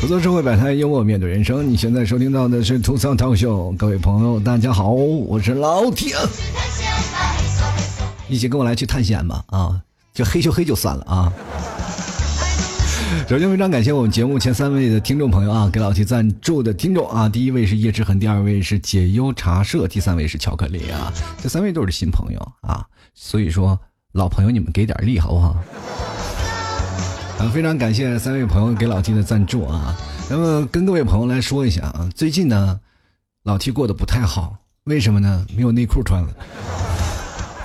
[0.00, 1.70] 吐槽社会百态，幽默面对人生。
[1.70, 6.16] 你现在收听到的是吐槽套秀，各位朋友，大家好，我是老铁。
[8.28, 9.44] 一起跟我来去探险吧！
[9.48, 9.80] 啊，
[10.12, 11.32] 就黑就黑就算了啊。
[13.28, 23.78] 首先非常感谢我们节目前三位的听众朋友啊，给老 T 赞助的听众啊，第一位是叶之恒，第二位是解忧茶社，第三位是巧克力啊，这三位都是新朋友啊，所以说
[24.12, 25.56] 老朋友你们给点力好不好？
[27.38, 29.96] 啊，非常感谢三位朋友给老 T 的赞助啊！
[30.28, 32.80] 那么跟各位朋友来说一下啊，最近呢，
[33.44, 35.46] 老 T 过得不太好，为什么呢？
[35.54, 36.28] 没有内裤穿了。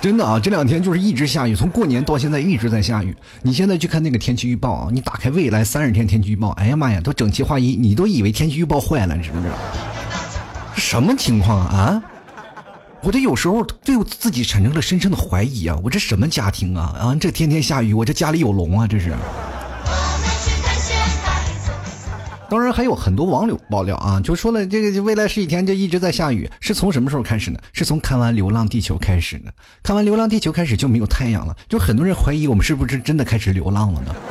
[0.00, 3.14] 真的啊，这两天就是一直下雨，从过年到现在一直在下雨。
[3.42, 9.54] 你现在去看那个天气预报啊，你打开未来三十天天气预报，哎呀妈呀，都整齐划一，你都以为天气预报坏了，你知不知道？
[10.76, 12.00] 什么情况啊？
[13.02, 15.76] 我这有时候对我自己产生了深深的怀疑啊！
[15.82, 16.94] 我这什么家庭啊？
[17.00, 18.86] 啊，这天天下雨，我这家里有龙啊？
[18.86, 19.12] 这是。
[22.50, 27.58] 当然还有很多网友爆料啊，就说了这个未来十几天就一直在下雨，是从什么时候开始呢？
[27.72, 29.50] 是从看完《流浪地球》开始呢？
[29.82, 34.14] 看完《流浪地球》开始就没有太阳了，就很多人怀疑我们是不是真的开始流浪了呢？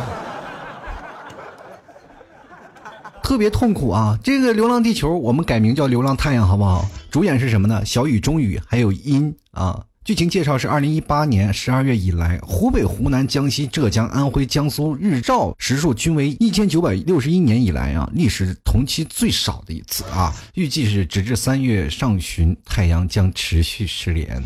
[3.22, 4.18] 特别痛苦啊！
[4.24, 6.86] 这个《流浪地球》我们改名叫《流浪太阳》好不好？
[7.12, 7.86] 主演是什么呢？
[7.86, 9.84] 小雨、中雨还有音啊。
[10.08, 20.34] 剧情介绍是：二零一八年十二月以来，湖北、湖南、江西、浙江、安徽、江苏日照时数均为一千九百六十一年以来啊，历史同期最少的一次啊。
[20.54, 24.42] 预计是直至三月上旬，太阳将持续失联。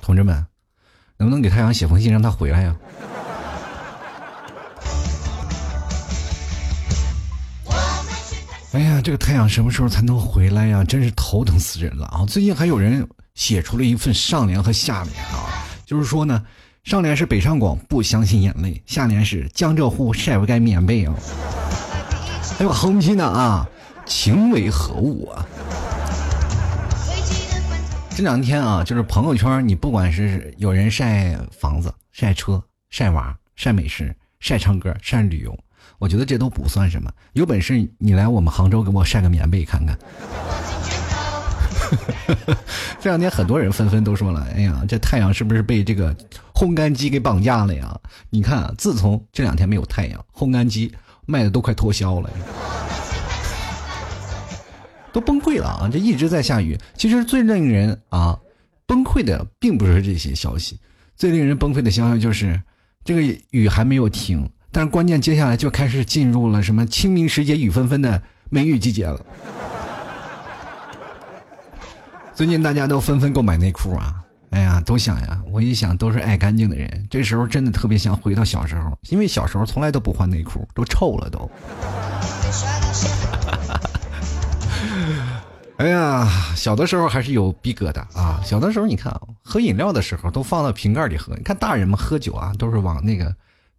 [0.00, 0.44] 同志们，
[1.18, 2.76] 能不能给太阳写封信，让他回来呀？
[8.72, 10.82] 哎呀，这个太阳什么时候才能回来呀？
[10.82, 12.26] 真是头疼死人了啊！
[12.26, 13.08] 最近还有人。
[13.34, 16.42] 写出了一份上联和下联啊，就是说呢，
[16.84, 21.14] 上联是北上广不相信眼泪，下联是江浙沪晒不干棉被啊，
[22.58, 23.68] 还有横批呢啊，
[24.06, 25.46] 情为何物啊？
[28.14, 35.58] 这两天啊，就是朋友圈，你不管是有人晒房子、晒车、晒娃、晒美食、晒唱歌、晒旅游，
[35.98, 37.10] 我觉得这都不算什么。
[37.32, 39.98] 有本事你来我们杭州给我晒个棉被看看。
[43.00, 46.14] 这两天很多人纷纷都说了：“哎呀，这太阳是不是被这个
[46.54, 47.98] 烘干机给绑架了呀？”
[48.30, 50.92] 你看，自从这两天没有太阳，烘干机
[51.26, 52.30] 卖的都快脱销了，
[55.12, 55.88] 都崩溃了啊！
[55.92, 56.78] 这一直在下雨。
[56.96, 58.38] 其实最令人啊
[58.86, 60.78] 崩溃的，并不是这些消息，
[61.16, 62.60] 最令人崩溃的消息就是
[63.04, 63.20] 这个
[63.50, 69.24] 雨还没有停，但是关键接下来就开始进入了什么清明时节雨纷纷的梅雨季节了。
[72.34, 74.24] 最近大家都纷纷购买内裤啊！
[74.50, 75.42] 哎呀，都想呀！
[75.50, 81.50] 我一想，都是爱干净的人，这时候真的特别想回到小时候，因为小时候从来都不换内裤，都臭了都。
[85.76, 86.26] 哎呀，
[86.56, 88.40] 小的时候还是有逼格的啊！
[88.42, 91.34] 小的时候你看，喝饮料的时候都放到瓶盖里喝。
[91.36, 93.34] 你看大人们喝酒啊，都是往那个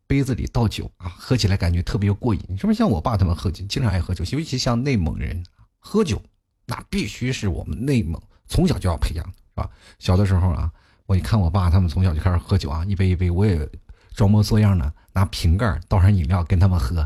[0.05, 2.41] 杯子里倒酒啊，喝起来感觉特别过瘾。
[2.57, 5.43] 是不是像我爸他们喝酒，经常爱喝酒，尤其像内蒙人
[5.79, 6.21] 喝酒，
[6.67, 8.21] 那必须是我们内蒙。
[8.53, 9.67] 从小就要培养，是吧？
[9.97, 10.69] 小的时候啊，
[11.07, 13.67] 我一看我爸他们从小就开始喝酒啊，一杯一杯，我也
[14.13, 17.03] 装模作样的拿瓶盖倒上饮料跟他们喝。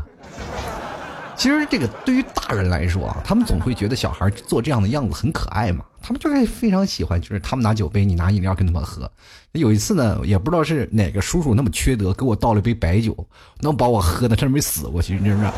[1.34, 9.10] 其实这个对于大人来说啊，他们总会觉得小孩做这样的样子很可爱嘛，他们就是非常喜欢，就是他们拿酒杯，你拿饮料跟他们喝。
[9.52, 13.26] 有一次呢，也不知道是哪个叔叔那么缺德，给我倒了一杯白酒，
[13.60, 15.54] 能把我喝的差点没死过去，你知不知道？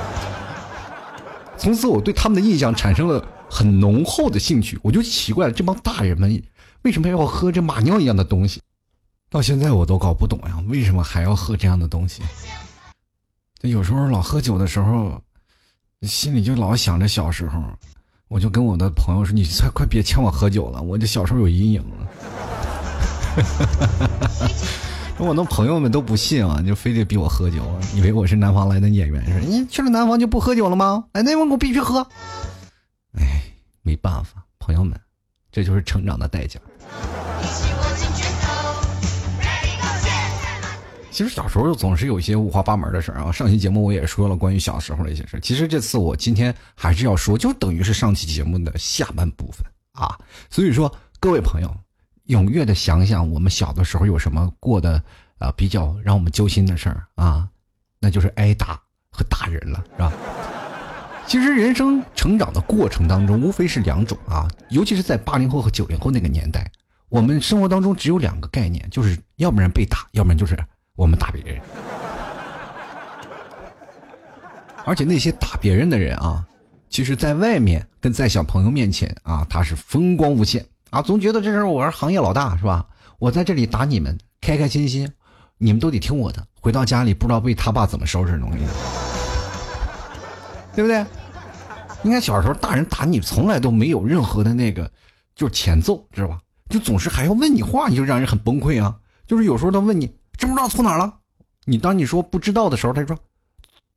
[1.57, 3.27] 从此我对他们的印象产生了。
[3.51, 6.41] 很浓厚的兴趣，我就奇怪了，这帮大人们
[6.83, 8.63] 为什么要喝这马尿一样的东西？
[9.29, 12.23] 到现在我都搞不懂呀，为什么还要喝这样的东西？
[13.63, 15.21] 有时候老喝酒的时候，
[16.03, 17.63] 心里就老想着小时候，
[18.29, 22.09] 我就跟我的朋友说：“你快快别劝我喝酒了，我这小时候有阴影了。
[25.21, 27.63] ”我那朋友们都不信啊，就非得逼我喝酒，
[27.95, 31.05] 以为我是南方来的演员，说你去了南方就不喝酒了吗？
[31.13, 32.07] 来内蒙古必须喝。
[33.13, 33.43] 哎，
[33.83, 34.99] 没办法，朋友们，
[35.51, 36.61] 这就是成长的代价。
[41.11, 43.31] 其实小时候总是有一些五花八门的事儿啊。
[43.33, 50.19] 上期节目我也说了关于小时候的一些事儿其实这次我今天还是要说，就等于是上期节目的下半部分啊。
[50.49, 51.77] 所以说，各位朋友，
[52.29, 55.03] 踊跃的想想我们小的时候有什么过的
[55.39, 57.47] 啊比较让我们揪心的事儿啊，
[57.99, 58.81] 那就是挨打
[59.11, 60.13] 和打人了，是吧？
[61.31, 66.69] 其实人生成长的过程当中，无非是两种啊，尤其是在八零后和九零后那个年代，
[67.09, 70.59] 我们生活当中只有两个概念，就是要不然被打，要不然就是
[70.97, 71.61] 我们打别人。
[74.85, 76.45] 而且那些打别人的人啊，
[76.89, 82.85] 其实在外面跟在小朋友面前啊，他是风光无限啊，总觉得这是我是行业老大是吧？
[83.21, 85.09] 我在这里打你们，开开心心，
[85.59, 86.45] 你们都得听我的。
[86.61, 88.63] 回到家里不知道被他爸怎么收拾容易，
[90.75, 91.07] 对不对？
[92.03, 94.91] 你看小时候大人打你，从来都没有任何的那个，
[95.35, 96.39] 就是前奏，知道吧？
[96.69, 98.97] 就总是还要问你话，你就让人很崩溃啊。
[99.27, 100.07] 就是有时候他问你
[100.39, 101.13] 知不知道错哪了，
[101.65, 103.17] 你当你说不知道的时候，他就说。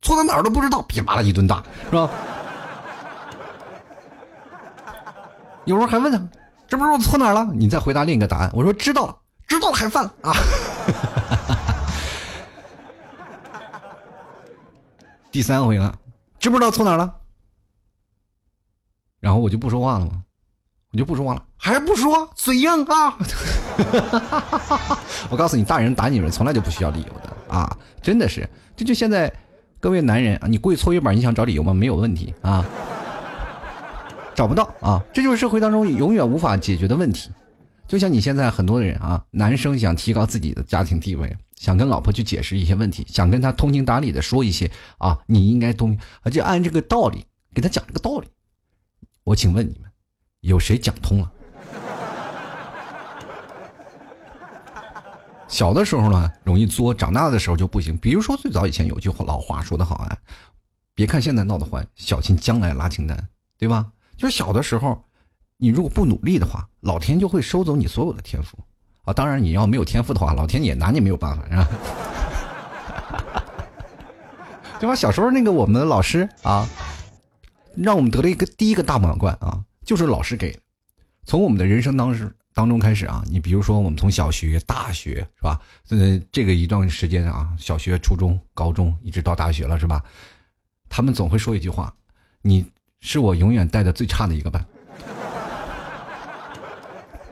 [0.01, 2.09] 错到哪儿都不知道，噼里啪啦一顿打，是吧？
[5.63, 6.17] 有时候还问他，
[6.67, 7.47] 知不知道错哪儿了？
[7.53, 8.51] 你再回答另一个答案。
[8.53, 9.15] 我说知道了，
[9.47, 10.33] 知道了还犯啊？
[15.31, 15.95] 第三回了，
[16.37, 17.15] 知不知道错哪儿了？
[19.23, 20.21] 然后我就不说话了吗？
[20.91, 23.17] 我就不说话了，还是不说，嘴硬啊！
[25.31, 29.31] 我告诉你，大人打女人从来就不需要理由的啊，真的是，这就现在。
[29.79, 31.73] 各位男人啊，你跪搓衣板，你想找理由吗？
[31.73, 32.65] 没有问题啊，
[34.33, 37.29] 找不到啊，这就是社会当中永远无法解决的问题。
[37.85, 48.27] 就像你现在很多的人啊，男生想提高自己的家庭地位，想跟老婆去解释一些问题，想跟他通情达理的说一些啊，你应该懂，而且按这个道理给他讲这个道理。
[49.23, 49.89] 我请问你们，
[50.41, 51.31] 有谁讲通了？
[55.47, 57.95] 小的时候呢，容易作；长大的时候就不行。
[57.97, 60.17] 比如说，最早以前有句老话说得好啊，
[60.93, 63.17] 别看现在闹得欢，小心将来拉清单，
[63.57, 63.89] 对吧？
[64.17, 65.01] 就是小的时候，
[65.55, 68.57] 你如果不努力的话，老天就会收走你所有的天赋
[69.03, 69.13] 啊。
[69.13, 71.67] 当然，你要没有天赋的话，老天也拿你没有办法，是吧？
[74.81, 74.93] 对吧？
[74.93, 76.67] 小时候那个我们的老师啊，
[77.75, 80.59] 让我们得了一个第一个大满贯啊，就是老师给的。
[81.25, 82.31] 从我们的人生当时。
[82.55, 85.59] 当中开始啊，你比如说我们从小学、大学是吧？
[85.89, 90.03] 呃，这个一段时间啊，小学、初中、高中一直到大学了是吧？
[90.87, 91.91] 他们总会说一句话
[92.43, 92.63] ：“你
[92.99, 94.63] 是我永远带的最差的一个班。”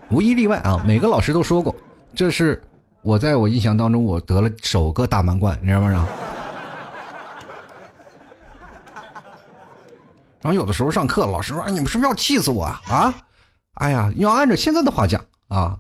[0.10, 1.76] 无一例外啊，每个老师都说过，
[2.16, 2.60] 这是
[3.04, 6.08] 我在我印象当中我得了首个大满贯，你知道吗？
[10.42, 13.14] 然后有的时候上课，老师说：“你们是不是要气死我啊？”啊？
[13.76, 15.80] 哎呀，要按照现在的话讲啊，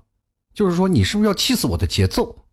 [0.53, 2.45] 就是说你是不是要气死我的节奏？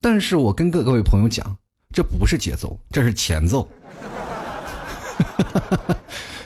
[0.00, 1.56] 但是我跟各各位朋友讲，
[1.92, 3.66] 这不是节奏，这是前奏。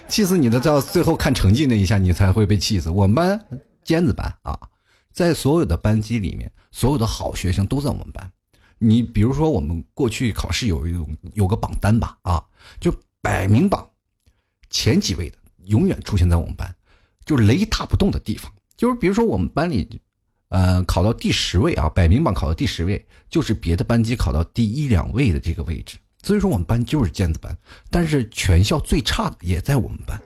[0.06, 2.88] 气死你的，到最后看成绩那一下，你才会被气死。
[2.88, 3.44] 我们班
[3.82, 4.56] 尖子班啊，
[5.12, 8.30] 在所有的班级里面，所有的好学生都在我们班。
[8.78, 12.44] 你比如说，我们过去考试有一种有个榜单吧啊，
[12.78, 13.87] 就百名榜
[14.70, 16.74] 前几位的，永远出现在我们班。
[17.24, 20.00] 就是雷打不动的地方，就是比如说我们班里，
[20.48, 25.98] 呃，考到第十位啊，百名榜考到第十位，就是别的班级考到第一两位的这个位置。
[26.22, 27.54] 所以说我们班就是尖子班，
[27.90, 30.18] 但是全校最差的也在我们班。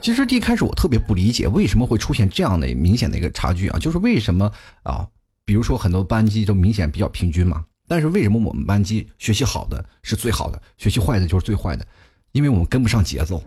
[0.00, 5.06] 其实一开始我特别不理解为什么会出现这样的明显的一个差距啊，就是为什么啊？
[5.44, 11.84] 比如说很多班级都明显比较平均嘛，但是为什么我们班级学习好的是最好的，学习坏的就是最坏的？
[12.32, 13.42] 因为我们跟不上节奏，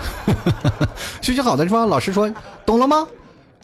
[1.20, 2.34] 学习好的说老师说
[2.64, 3.06] 懂了吗？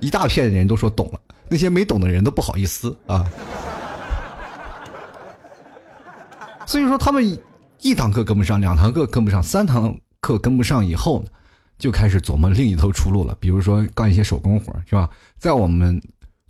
[0.00, 3.26] 一大片人都说懂了，那些没懂的人都不好意思啊。
[6.66, 7.38] 所以说他们
[7.80, 11.24] 一堂课跟不上，两堂课跟不上，三堂课跟不上以后，
[11.78, 13.34] 就开始琢磨另一头出路了。
[13.40, 15.08] 比如说干一些手工活，是吧？
[15.38, 15.98] 在我们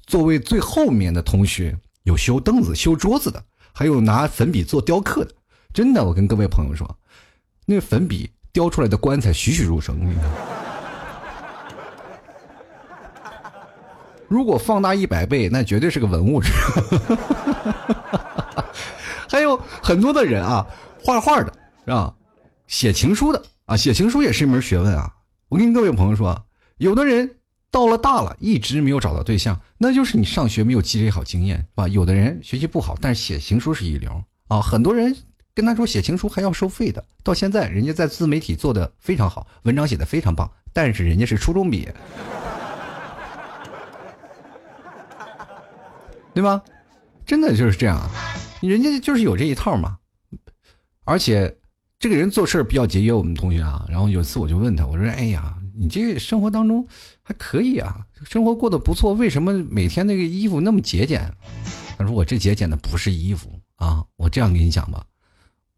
[0.05, 5.35] 座位最后面的同学，有修凳子、修桌子的，还有拿粉笔做雕刻的。
[5.73, 6.99] 真的，我跟各位朋友说。
[7.67, 10.15] 那粉笔雕出来的棺材栩栩如生，你
[14.29, 16.41] 如果放大一百倍，那绝对是个文物。
[19.29, 20.67] 还有很多的人啊，
[21.03, 21.53] 画画的
[21.87, 22.15] 是吧？
[22.67, 25.11] 写情书的啊，写情书也是一门学问啊。
[25.49, 26.45] 我跟各位朋友说，
[26.77, 27.37] 有的人
[27.75, 31.89] 到了大了，一直没有找到对象，那就是你上学没有积累好经验，是吧？
[31.89, 34.63] 有的人学习不好，但是写情书是一流啊。
[34.63, 35.17] 很多人。
[35.57, 41.95] 跟他说写情书还要收费的，到现在人家在自媒体做的非常好，文章写的非常棒，但是人家是初中毕业，
[46.35, 46.61] 对吧？
[47.25, 48.11] 真的就是这样，
[48.63, 49.97] 人家就是有这一套嘛。
[51.05, 51.57] 而且
[52.01, 53.87] 这个人做事比较节约，我们同学啊。
[53.89, 56.87] 然后有一次我就问他，我说：“哎呀，你这生活当中
[57.23, 61.29] 还可以啊，生活过得不错，为什么每天那个衣服那么节俭？”
[61.99, 65.05] 他说：“我这节俭的不是衣服啊，我这样跟你讲吧。”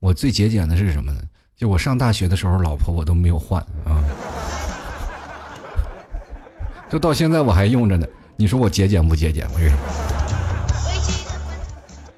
[0.00, 1.20] 我最节俭的是什么呢？
[1.56, 4.04] 就我上大学的时候，老婆我都没有换啊。
[6.90, 8.06] 就到现在我还用着呢。
[8.36, 9.48] 你说我节俭不节俭？
[9.54, 9.78] 为什么？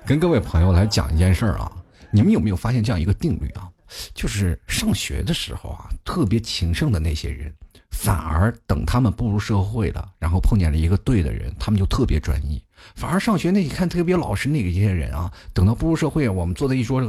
[0.04, 1.70] 跟各位朋友来讲一件事儿啊，
[2.10, 3.70] 你们有没有发现这样一个定律啊？
[4.12, 7.54] 就是上学的时候啊，特别情圣的那些人，
[8.00, 12.62] 反而等他们步入社会了，然后碰见了一个对的人，他们就特别专一。
[12.94, 17.02] 反而上学那一看特别老实那个些人啊，等到步入社会，我们坐在一桌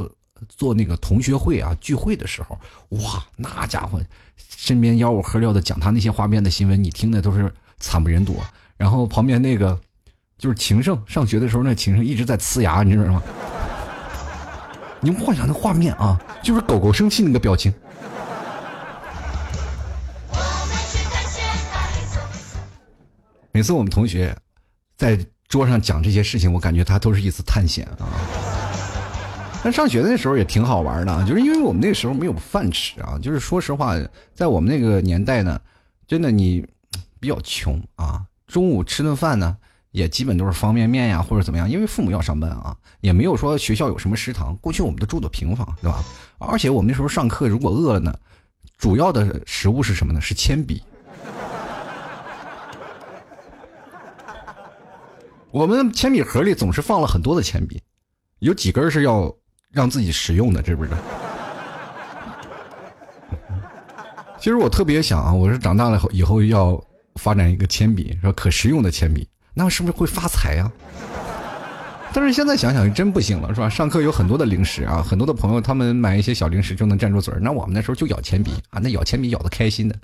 [0.48, 4.00] 做那个同学会啊聚会的时候，哇，那家伙
[4.36, 8.36] 身边吆五喝六的讲他那些花边的新闻，你听的都是惨不忍睹。
[8.76, 9.78] 然后旁边那个
[10.38, 13.22] 就是情圣，上学的时候那情圣一直在呲牙，你知道吗？
[15.00, 17.72] 你们幻想那画面啊，就是狗狗生气那个表情。
[23.52, 24.36] 每次我们同学
[24.96, 28.08] 在桌上讲这些事情，我感觉他都是一次探险啊。
[29.62, 33.18] 但上学的时候也挺好玩的，就是因为我们那时候没有饭吃啊。
[33.20, 33.94] 就是说实话，
[34.34, 35.60] 在我们那个年代呢，
[36.06, 36.64] 真的你
[37.18, 39.56] 比较穷啊，中午吃顿饭呢。
[39.92, 44.56] 也基本都是方便面呀，或者怎么样，因为父母要上班啊，也没有说学校有什么食堂。
[44.58, 46.00] 过去我们都住的平房，对吧？
[46.38, 48.16] 而且我们那时候上课，如果饿了呢，
[48.78, 50.20] 主要的食物是什么呢？
[50.20, 50.80] 是铅笔。
[55.52, 57.82] 我们铅笔盒里总是放了很多的铅笔，
[58.38, 59.34] 有几根是要
[59.72, 60.96] 让自己使用的，知不知道？
[64.38, 66.80] 其实我特别想啊，我是长大了以后要
[67.16, 69.28] 发展一个铅笔，说可食用的铅笔。
[69.52, 70.70] 那是不是会发财呀？
[72.12, 73.68] 但是现在想想真不行了，是吧？
[73.68, 77.40] 上课有很多的零食啊，很多的朋友他们买一些小零食就能占住嘴儿。
[77.40, 79.96] 那我们那时候就咬铅笔啊，那咬铅笔咬的开心的。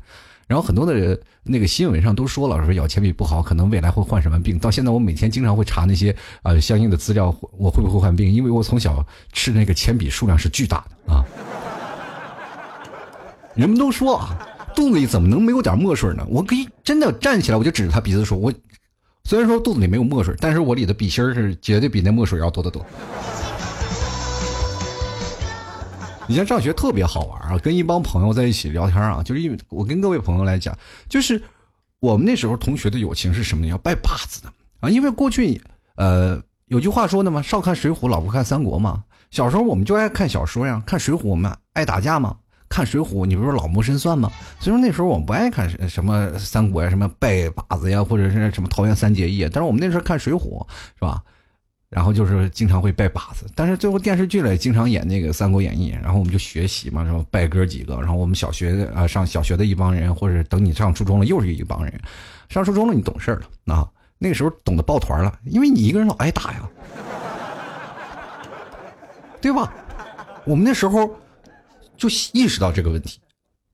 [0.46, 4.58] 然后很多的人那个新闻上都说了，说咬铅笔不好，可能未来会患什么病。
[4.58, 8.30] 到现在我每天经常会查那些啊相应的资料，我会不会患病？
[8.30, 11.24] 因为我从小吃那个铅笔数量是巨大的啊。
[13.54, 14.38] 人们都说啊，
[14.74, 16.26] 肚子里怎么能没有点墨水呢？
[16.28, 18.52] 我可以真的站起来，我就指着他鼻子说，我。
[19.24, 22.86] 虽然说肚子里没有墨水，但是我里的笔芯是绝对比那墨水要多得多。
[26.28, 30.76] 以前上学特别好玩啊，跟一帮朋友在一起聊天啊，就是因为我跟各位朋友来讲，
[31.08, 31.40] 就是
[32.00, 33.70] 我们那时候同学的友情是什么呢？
[33.70, 35.60] 要拜把子的啊，因为过去
[35.96, 39.04] 呃有句话说的嘛，少看水浒，老不看三国嘛。
[39.30, 42.36] 小时候我们就爱看小说呀，看水浒我们爱打架嘛。
[42.68, 44.28] 看水浒，你不是老谋深算吗？
[44.58, 49.42] 所以说那时候我们不爱看什么三国呀，什么拜把子呀，或者是什么桃园三结义。
[49.44, 50.66] 但是我们那时候看水浒，
[50.96, 51.22] 是吧？
[51.88, 53.46] 然后就是经常会拜把子。
[53.54, 57.96] 但是最后电视剧里经常演那个《三国演义》，然后我们就学习嘛，然后拜哥几个。
[57.96, 62.00] 然后我们小学啊，上小学的一帮人，或者等你上初中了，又是一帮人。
[62.48, 63.88] 上初中了，你懂事了啊？
[64.18, 66.68] 那个时候懂得抱团了，因为你一个人老挨打呀，
[69.40, 69.72] 对吧？
[70.44, 71.10] 我们那时候。
[71.98, 73.18] 就意识到这个问题，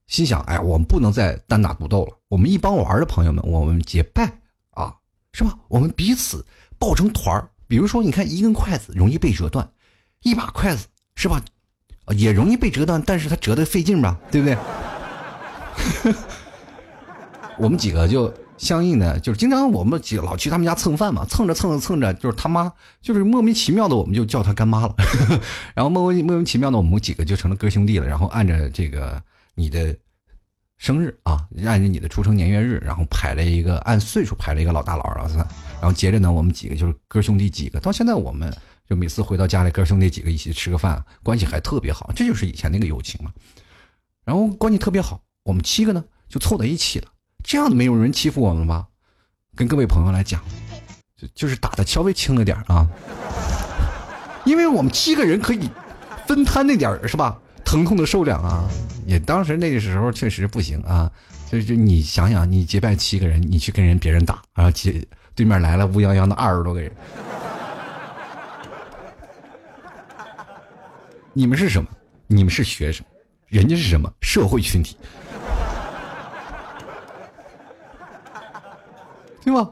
[0.07, 2.17] 心想：哎，我们不能再单打独斗了。
[2.29, 4.31] 我们一帮玩的朋友们，我们结拜
[4.71, 4.95] 啊，
[5.33, 5.59] 是吧？
[5.67, 6.47] 我们彼此
[6.79, 7.49] 抱成团儿。
[7.73, 9.67] 比如说，你看一根筷子容易被折断，
[10.25, 11.43] 一把筷子是吧，
[12.15, 14.59] 也容易被折断，但是它折的费劲吧，对不对？
[17.57, 18.31] 我们几个就。
[18.59, 24.95] 相应的就是经常我们几个老去他们家蹭饭嘛，蹭着蹭着蹭着，就是他妈就是莫名其妙的我们就叫他干妈了，
[25.75, 29.21] 然后莫名莫名其妙的我们几个就成了哥兄弟了，然后按着这个
[29.57, 29.97] 你的
[30.79, 35.45] 生日啊，按着你的出生年月日，然后排了一个按岁数排了一个老大老二三，
[35.83, 38.57] 然后接着呢我们几个就是哥兄弟几个，到现在我们
[38.89, 43.33] 就每次回到家里哥兄弟几个一起吃个饭，关系还特别好，这就是以前那个友情嘛，
[44.25, 47.09] 然后关系特别好，我们七个呢就凑在一起了。
[47.43, 48.87] 这样没有人欺负我们吗？
[49.57, 50.41] 跟各位朋友来讲，
[51.21, 52.87] 就就是打的稍微轻了点啊，
[54.45, 55.69] 因为我们七个人可以
[56.29, 57.41] 分摊那点是吧？
[57.65, 58.71] 疼痛的受量啊，
[59.05, 61.11] 也当时那个时候确实不行啊。
[61.51, 66.91] 就就你想想，你结拜七个人，你去跟人别人打，然后结对面来了乌泱泱的二十多个人，
[71.33, 71.89] 你们是什么？
[72.27, 73.05] 你们是学生，
[73.49, 74.13] 人家是什么？
[74.21, 74.97] 社会群体。
[79.45, 79.69] 对吧？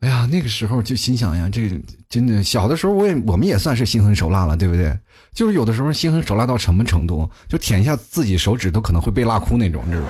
[0.00, 1.68] 哎呀，那个时候就心想呀，这
[2.08, 4.96] 真的小的时候，我也我们也算是心狠手辣了，对不对？
[5.32, 10.06] 就是有的时候心狠手辣到什么程度，就舔一下自己手指都可能会被辣哭那种，知道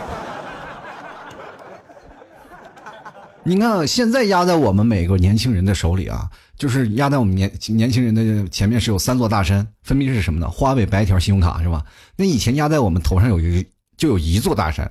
[3.50, 10.49] 你看，现在压在我们每个年轻人的手里啊，就是压在我们年年轻人的前面是有三座大山，分别是什么呢？
[10.49, 11.85] 花呗、白条、信用卡，是吧？
[12.14, 13.66] 那以前压在我们头上有一
[13.97, 14.88] 就有一座大山。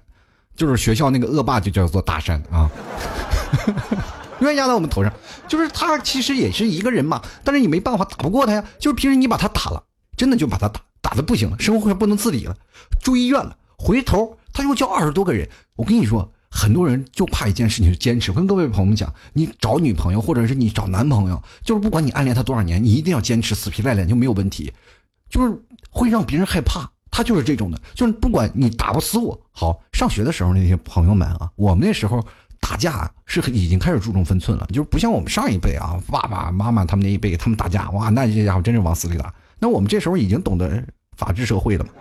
[0.58, 2.70] 就是学校那个恶霸就叫做大山啊，
[4.42, 5.13] 愿意压在我们头上。
[5.48, 8.66] 就是他其实也是一个人嘛，但是你没办法打不过他呀。
[8.78, 9.82] 就是平时你把他打了，
[10.18, 12.58] 真的就把他打打的不行了，生活快不能自理了，
[13.01, 13.56] 住医院了。
[13.78, 15.48] 回头他又叫二十多个人，
[15.78, 18.34] 我跟你说，很多人就怕一件事情是坚持。
[18.34, 24.74] 跟各位朋友们讲，你找女朋友或者是你找男朋友，就是不管你暗恋他多少年，你一定要坚持，死皮赖脸就没有问题。
[25.30, 25.58] 就是
[25.89, 29.39] 会让别人害怕，他就是这种的，就是不管你打不死我。
[29.51, 32.22] 好，上学的时候那些朋友们啊，我们那时候
[32.60, 39.34] 打架是已经开始注重分寸了，就是不像我们上一辈啊，爸爸妈妈他们那一辈，他们打架哇，那这家伙真是往死里打。
[39.60, 40.84] 那我们这时候已经懂得
[41.16, 41.92] 法治社会了嘛，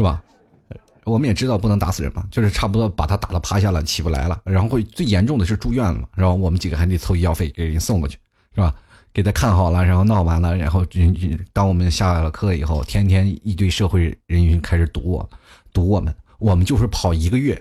[0.00, 0.22] 是吧？
[1.04, 8.16] 我们也知道不能打死人嘛，就是差不多把他打的趴下了，起不来了，然后会最严重的是住院了嘛，然后我们几个还得凑医药费给人送过去。
[8.54, 8.74] 是吧？
[9.12, 10.84] 给他看好了，然后闹完了，然后
[11.52, 15.30] 当我们下了课以后，天天一堆社会人员开始堵我，
[15.72, 17.60] 堵我们，我们就是跑一个月，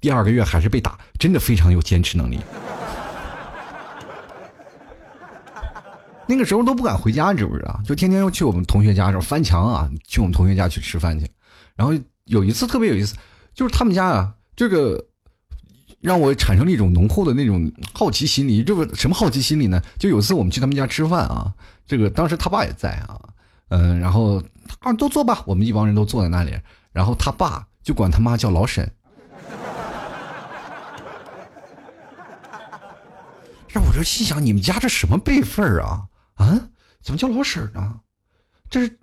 [0.00, 2.40] 第二个月还是被打，真的非常有坚持能力。
[6.26, 7.80] 那个时候都不敢回家，知不知道？
[7.84, 11.28] 就天天要去我们同学家，这翻墙啊，去我们同学家去吃饭去。
[11.76, 13.16] 然后有一次特别有意思，
[13.54, 15.06] 就是他们家啊，这个。
[16.00, 18.62] 让我产生了一种浓厚的那种好奇心理。
[18.62, 19.82] 这个什么好奇心理呢？
[19.98, 21.54] 就有一次我们去他们家吃饭啊，
[21.86, 23.18] 这个当时他爸也在啊，
[23.68, 24.42] 嗯，然后
[24.80, 26.60] 啊都坐吧，我们一帮人都坐在那里，
[26.92, 28.92] 然后他爸就管他妈叫老沈。
[33.68, 36.04] 让我就心想，你们家这什么辈分啊？
[36.34, 36.68] 啊，
[37.00, 38.00] 怎么叫老沈呢？
[38.68, 38.98] 这是，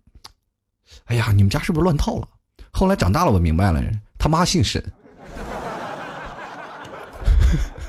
[1.05, 2.27] 哎呀，你们家是不是乱套了？
[2.71, 3.81] 后来长大了，我明白了，
[4.17, 4.83] 他妈姓沈。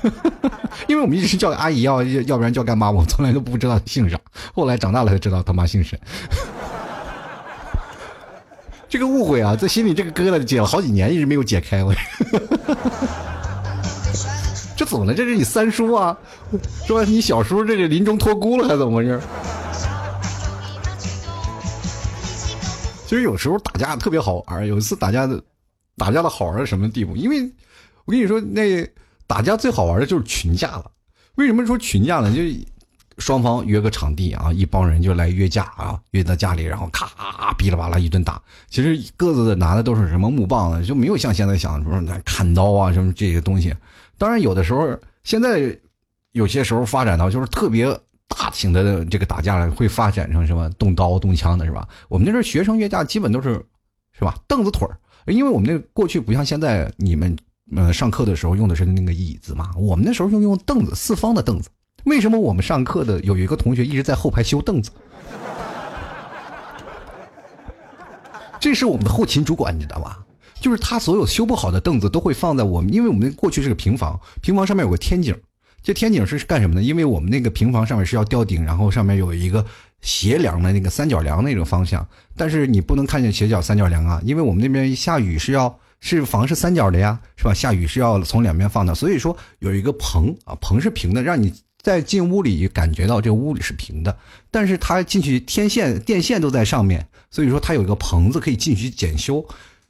[0.87, 4.19] 因为我们一直叫阿姨，要要不然叫干妈，我从来都不知道姓啥。
[4.53, 5.97] 后来长大了才知道他妈姓沈。
[8.89, 11.83] 这个误会啊，在心里这个疙瘩解了好几年，一直没有解开。
[11.83, 11.93] 我
[14.75, 15.13] 这怎么了？
[15.13, 16.17] 这是你三叔啊？
[16.85, 19.21] 说你小叔这个临终托孤了，还是怎么回事？
[23.13, 24.65] 其实有时候打架特别好玩。
[24.65, 25.39] 有一次打架的，
[25.95, 27.15] 打架的好玩到什么地步？
[27.15, 27.43] 因为
[28.05, 28.83] 我跟你说那。
[29.25, 30.91] 打架最好玩的就是群架了，
[31.35, 32.31] 为什么说群架呢？
[32.35, 32.41] 就
[33.17, 38.39] 双方约个场地啊，一帮人就来约架啊，约到家里，然后咔噼里啪啦一顿打。
[38.69, 43.73] 其实各自的拿的都是什么木棒子，就没有像现在想说那砍刀啊什么这些东西。
[44.17, 44.89] 当然有的时候，
[45.23, 45.75] 现在
[46.33, 47.85] 有些时候发展到就是特别
[48.27, 51.87] 大型的这个打架，会发展成什么动刀动枪的是吧？
[52.09, 53.63] 我们那时候学生约架基本都是
[54.11, 54.35] 是吧？
[54.47, 54.97] 凳子腿儿，
[55.31, 57.35] 因为我们那过去不像现在你们。
[57.77, 61.69] 呃，上课的时候用的是那个椅子嘛，我们那时候用用凳子，四方的凳子。
[62.03, 64.91] 为什么我们上课的有一个同学一直在后排修凳子？
[68.59, 70.19] 这是我们的后勤主管，你知道吧？
[70.59, 75.33] 就是他所有修不好的凳子都会放在我们，因为我们过去是个平房，平房上面有个天井，
[75.83, 76.81] 这天井是干什么呢？
[76.81, 79.63] 因为我们那个平房上面是要吊顶，然后上面有一个
[80.01, 85.77] 斜梁的那个三角梁那种方向，但是你不能看见斜角三角梁啊，因为我们那边下雨是要。
[86.05, 87.53] 是房是三角的呀，是吧？
[87.53, 94.17] 下雨是要从两边放的，所以说有一个棚啊，棚是平的，让你在进屋里感觉到这屋里是平的。
[94.51, 99.47] 但是它进去天线电线都在上面，所以说它有一个棚子可以进去检修。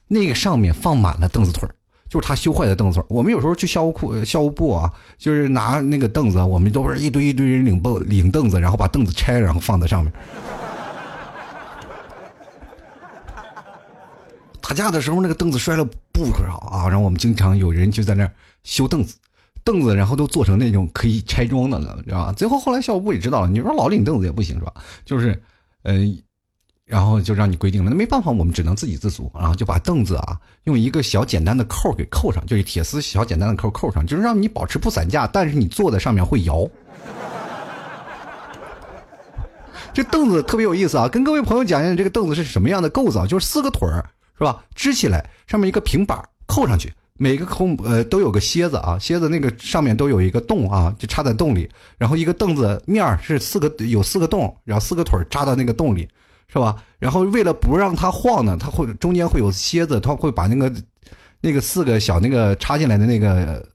[0.08, 1.68] 那个上面放满了凳子腿
[2.14, 10.14] 就是他修坏的凳子我们有时候去校务库、校务部啊，就是拿那个凳子，我们都是一堆一堆人领凳领凳子，然后把凳子拆，然后放在上面。
[14.62, 16.88] 打架的时候，那个凳子摔了不少啊！
[16.88, 18.32] 然后我们经常有人就在那儿
[18.64, 19.16] 修凳子，
[19.64, 22.32] 凳子然后都做成那种可以拆装的了，知道吧？
[22.34, 24.72] 最后后来校务部也知道了，你说老领凳子也不行是吧？
[25.04, 25.42] 就是，
[25.82, 26.16] 嗯，
[26.86, 36.70] 然后就让你规定了，那没办法，我们只能自给自足，然后就把凳子啊用一个小简单的扣给扣上，就是铁丝小简单的扣扣上，就是让你保持不散架，但是你坐在上面会摇。
[39.94, 44.04] 这凳子特别有意思啊，跟各位朋友讲讲这个凳子是什么样的构造，就是四个腿儿。
[44.36, 44.66] 是吧？
[44.74, 51.70] 支起来，上面一个平板扣上去，每个空呃都有个楔子啊，楔子那个上面都有一个洞啊，就插在洞里。
[52.00, 56.10] 然后一个凳子面是四个有四个洞，然后四个腿扎到那个洞里，
[56.54, 56.76] 是吧？
[57.00, 60.72] 然后为了不让它晃呢，它会中间会有楔子，它会把那个
[61.42, 63.68] 那个四个小那个插进来的那个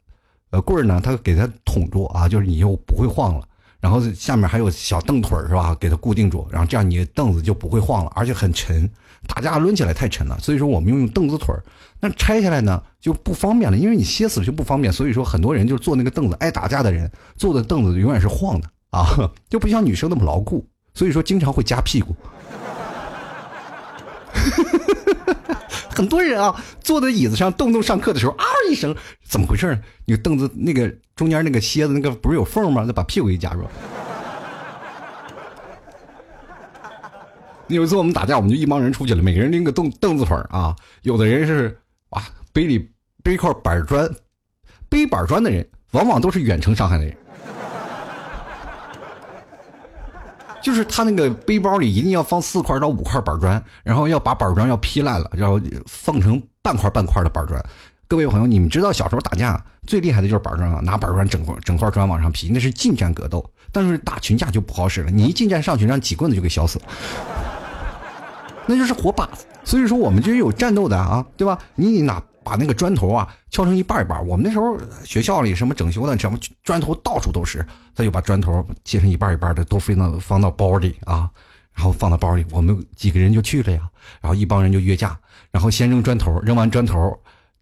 [0.51, 3.45] 呃棍儿呢，它给它捅住啊，就是你又不会晃了。
[3.81, 5.77] 然后下面还有小凳腿儿是吧？
[5.81, 8.89] 给它固定住，然后这样你的凳子就不会晃了，而且很沉。
[9.27, 11.61] 打架抡起来太沉了，所以说我们用用凳子腿儿。
[11.99, 14.93] 那拆下来呢就不方便了，因为你歇死了就不方便。
[14.93, 19.09] 所以说很多人就是坐那个凳子，爱打架的人坐的凳子永远是晃的啊，
[19.51, 20.65] 就不像女生那么牢固。
[20.95, 22.15] 所以说经常会夹屁股。
[25.91, 29.79] 很多人啊坐在椅子上动动上课的时候啊一声，怎么回事？
[30.07, 32.85] 那个凳子那个中间那个楔子那个不是有缝吗？
[32.87, 33.65] 那把屁股给夹住。
[37.67, 41.79] 有一次我们打架，我们就一帮人出去了，每个人拎个凳凳子腿啊，有的人是
[42.11, 42.23] 哇
[42.53, 42.91] 背里
[43.23, 44.09] 背一块板砖，
[44.89, 47.15] 背板砖的人往往都是远程伤害的人。
[50.63, 57.63] 就是他那个背包里一定要放四块到五块板砖，然后要把板砖要劈烂了，然后放成半块半块的板砖。
[58.07, 63.45] 各位朋友，你们知道小时候打架最厉害的就是板砖啊，拿板砖整块整块砖往上劈，那是近战格斗。
[63.71, 66.85] 但是打群架就不好使了，你一近战上去，让几棍子就给削死了，
[68.67, 69.45] 那就是活靶子。
[69.63, 71.59] 所以说我们就有战斗的啊，对吧？
[71.75, 74.27] 你拿把那个砖头啊敲成一半一半。
[74.27, 81.29] 我们那时候学校里什么整修的，什么砖头到处都是，他就把砖头切成一半一半的，都放到放到包里啊，
[81.75, 82.47] 然后放到包里。
[82.51, 83.83] 我们几个人就去了呀，
[84.23, 85.19] 然后一帮人就约架，
[85.51, 87.15] 然后先扔砖头，扔完砖头，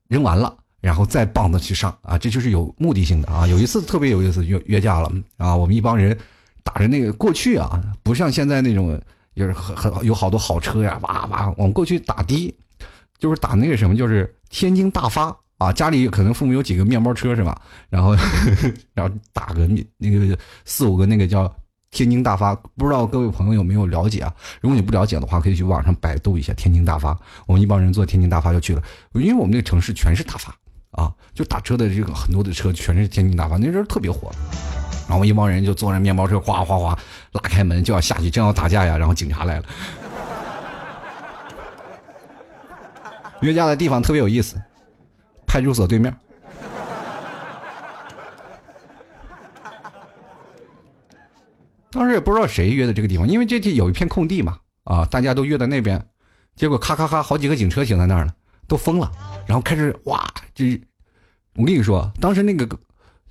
[0.07, 3.45] 扔完了，然后再棒子去上啊，这就是有目的性的啊。
[3.49, 6.17] 有一次特别有意思，约约架了啊，我们一帮人
[6.63, 9.01] 打着那个过去啊，不像现在那种，
[9.35, 12.55] 就是很很有好多好车呀，哇哇，我们过去打的，
[13.19, 14.33] 就是打那个什么，就是。
[14.57, 17.61] 天津大发啊，家里可能父母有几个面包车是吧？
[17.91, 18.17] 然后，
[18.95, 21.55] 然后打个那个四五个那个叫
[21.91, 24.33] 天津大发，不知道各位朋友有没有了解啊？
[24.63, 27.15] 如果你不了解的话，可以去网上百度一下天津大发。
[27.47, 30.55] 我们一帮人坐天津大发就去了，因为我们那个城市全是大发
[30.93, 34.33] 啊，就打车的这个很多的车全是天津大发，那时候特别火。
[35.07, 36.99] 然后一帮人就坐着面包车哗哗哗
[37.33, 39.67] 拉开门就要下去，正要打架呀，然后警察来了。
[43.41, 44.61] 约架的地方特别有意思，
[45.47, 46.17] 派出所对面。
[51.91, 56.07] 当时也不知道谁约的这个地方，因为这地有一片空地嘛，啊，大家都约在那边，
[56.55, 58.35] 结果咔咔咔，好几个警车停在那儿了，
[58.69, 59.11] 都疯了，
[59.47, 60.23] 然后开始哇，
[60.55, 60.79] 这，
[61.55, 62.69] 我跟你说，当时那个，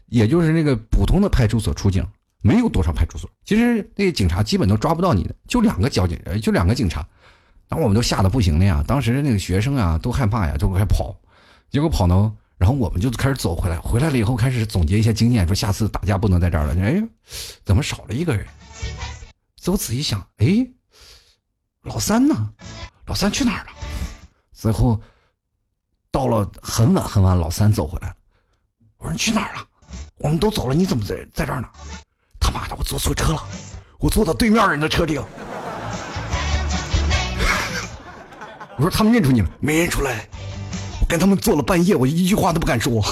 [0.07, 2.03] 也就是那个普通的派出所出警，
[2.41, 7.07] 没有多少派出所，其实那个警察基本都抓不到你的，就两个交警，就两个警察。
[7.67, 8.83] 然后我们都吓得不行了呀！
[8.87, 11.15] 当时那个学生啊都害怕呀，就开跑，
[11.69, 13.77] 结果跑呢，然后我们就开始走回来。
[13.79, 16.75] 回来了以后开始总结一下经验，说下次打架不能在这儿了。
[16.79, 17.03] 哎，
[17.63, 18.45] 怎么少了一个人？
[19.55, 20.67] 最仔细想，哎，
[21.81, 22.53] 老三呢？
[23.07, 23.71] 老三去哪儿了？
[24.53, 25.01] 最后
[26.11, 28.15] 到了很晚很晚，老三走回来了。
[28.97, 29.67] 我说你去哪儿了？
[30.17, 31.67] 我们都走了，你怎么在在这儿呢？
[32.39, 33.43] 他妈的，我坐错车了，
[33.97, 35.27] 我坐到对面人的车里了。
[38.77, 40.27] 我说他们认出你了，没认出来。
[40.99, 43.03] 我跟他们坐了半夜，我一句话都不敢说，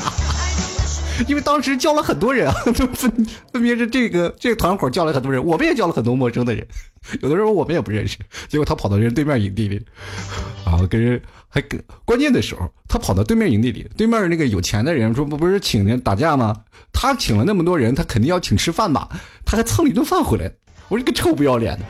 [1.28, 3.10] 因为当时叫了很多人啊， 就分
[3.52, 6.66] 分别是这个这个团伙叫了很多人，我们也叫了很多陌生的人，
[7.22, 8.18] 有的时候我们也不认识。
[8.48, 9.80] 结果他跑到人对面营地里，
[10.64, 16.54] 啊，跟人还跟关键的时候，他跑到对面营地里，对面那个有钱的人说不不是请人打架吗？
[16.92, 19.08] 他请了那么多人，他肯定要请吃饭吧？
[19.46, 20.50] 他还蹭了一顿饭回来。
[20.88, 21.84] 我说个臭不要脸的。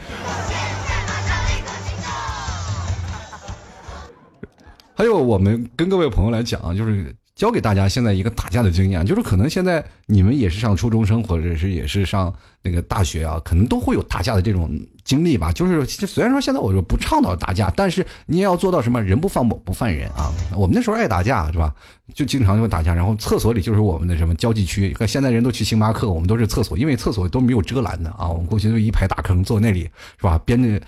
[5.00, 12.30] 还有，我们跟各位朋友来讲啊，就是教给大家现在一个打架的经验，就是可能现在你们也是上初中生，或者是也是上
[12.62, 15.50] 那个大学啊，可能都会有打架的这种经历吧。
[15.52, 20.30] 就是虽然说现在我就不倡导打架，但是你也要做到什么人不犯我不犯人啊。
[20.54, 21.74] 我们那时候爱打架是吧？
[22.14, 24.94] 就经常就会打架，然后厕所里就是我们的什么交际区。
[25.08, 28.28] 现在人都去星巴克，我们都是厕所，因为厕所都没有遮拦的啊。
[28.28, 29.84] 我们过去就一排大坑，坐那里
[30.18, 30.38] 是吧？
[30.44, 30.78] 边着。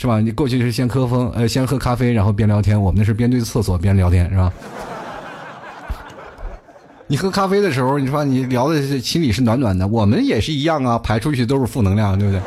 [0.00, 0.18] 是吧？
[0.18, 2.80] 你过去是先喝风，呃，先喝咖啡，然后边聊天。
[2.80, 4.50] 我们那是边对厕所边聊天，是吧？
[7.06, 12.40] 你喝咖啡的时候，你说你聊的心里是暖暖的，我们也是一样啊，排出去都是负能量，对不对？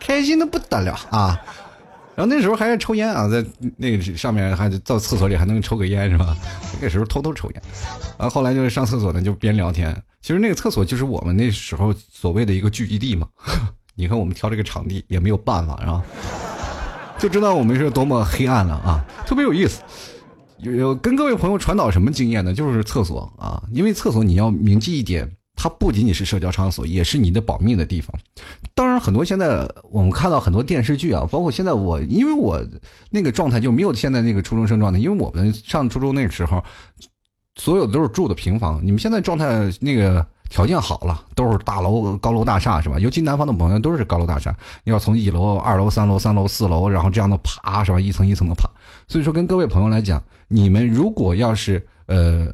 [0.00, 1.40] 开心的不得了啊！
[2.16, 3.44] 然后那时候还在抽烟啊，在
[3.76, 6.36] 那个上面还到厕所里还能抽个烟，是吧？
[6.74, 7.62] 那个时候偷偷抽烟。
[8.18, 9.96] 然后后来就是上厕所呢，就边聊天。
[10.22, 13.28] 其实那个厕所就是我们那时候所谓的一个聚集地嘛。
[13.96, 16.02] 你看，我们挑这个场地也没有办法，是吧？
[17.16, 19.04] 就知道我们是多么黑暗了啊！
[19.24, 19.80] 特别有意思，
[20.58, 22.52] 有有跟各位朋友传导什么经验呢？
[22.52, 28.12] 就是厕所啊，因为厕所你要铭记一点，它不仅仅是社交场所，也是你的保命的地方。
[28.74, 32.60] 当然，很多现在我们看到很多电视剧啊，包括现在我，因为我
[33.10, 36.62] 那个状态就没有现在那个初中生状态，因为我们上初中那个时候，
[37.54, 38.84] 所有的都是住的平房。
[38.84, 40.26] 你们现在状态那个。
[40.54, 42.96] 条件好了，都是大楼、高楼大厦，是吧？
[43.00, 47.98] 尤其南方的朋友都是高楼大厦，你要从一楼、二楼、三楼、三楼、四楼，然后这样的爬，是吧？
[47.98, 48.70] 一层一层的爬。
[49.08, 52.46] 所以说，跟各位朋友来讲，你们如果要是呃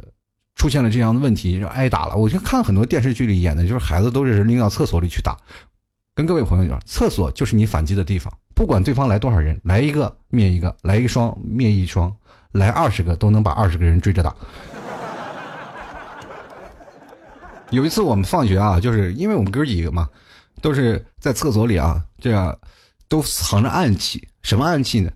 [0.54, 2.16] 出现了这样的问题，挨打了。
[2.16, 5.36] 我就看很多电视剧里演的，就是孩子都是拎到厕所里去打。
[6.14, 12.10] 跟各位朋友讲，厕所就是你反击的地方，不管对方来多少人，来一个灭一个，来一双灭一双，
[12.52, 14.34] 来二十个都能把二十个人追着打。
[17.70, 20.08] 有一次我们放学啊，就是因为我们哥几个嘛，
[20.60, 22.56] 都是在厕所里啊，这样
[23.08, 24.26] 都藏着暗器。
[24.42, 25.10] 什么暗器呢？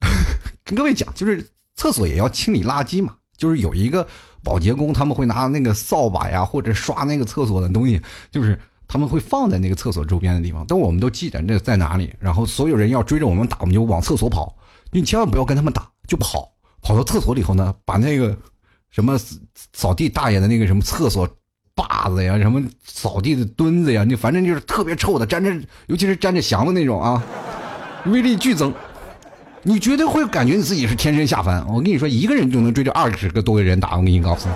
[0.64, 3.14] 跟各位讲，就是厕所也要清理垃圾嘛。
[3.36, 4.06] 就是有一个
[4.42, 10.64] 保洁工，他们会拿那个扫把呀，或者刷那个厕所的东西，就是他们会放在那个厕所周边的地方。
[10.66, 12.12] 但我们都记着这在哪里。
[12.18, 14.56] 然后所有人要追着我们打，我们就往厕所跑。
[14.90, 16.52] 你千万不要跟他们打，就跑。
[16.82, 18.36] 跑到厕所里头呢，把那个
[18.90, 19.16] 什么
[19.72, 21.28] 扫地大爷的那个什么厕所
[21.78, 25.54] 把子呀，什么扫地的墩子呀，你反正就是特别臭的，沾着，
[25.86, 27.22] 尤其是沾着翔的那种啊，
[28.06, 28.74] 威力剧增。
[29.62, 31.64] 你绝对会感觉你自己是天神下凡。
[31.68, 33.96] 我跟你说，一个人就能追着二十个多个人打。
[33.96, 34.54] 我跟你告诉你。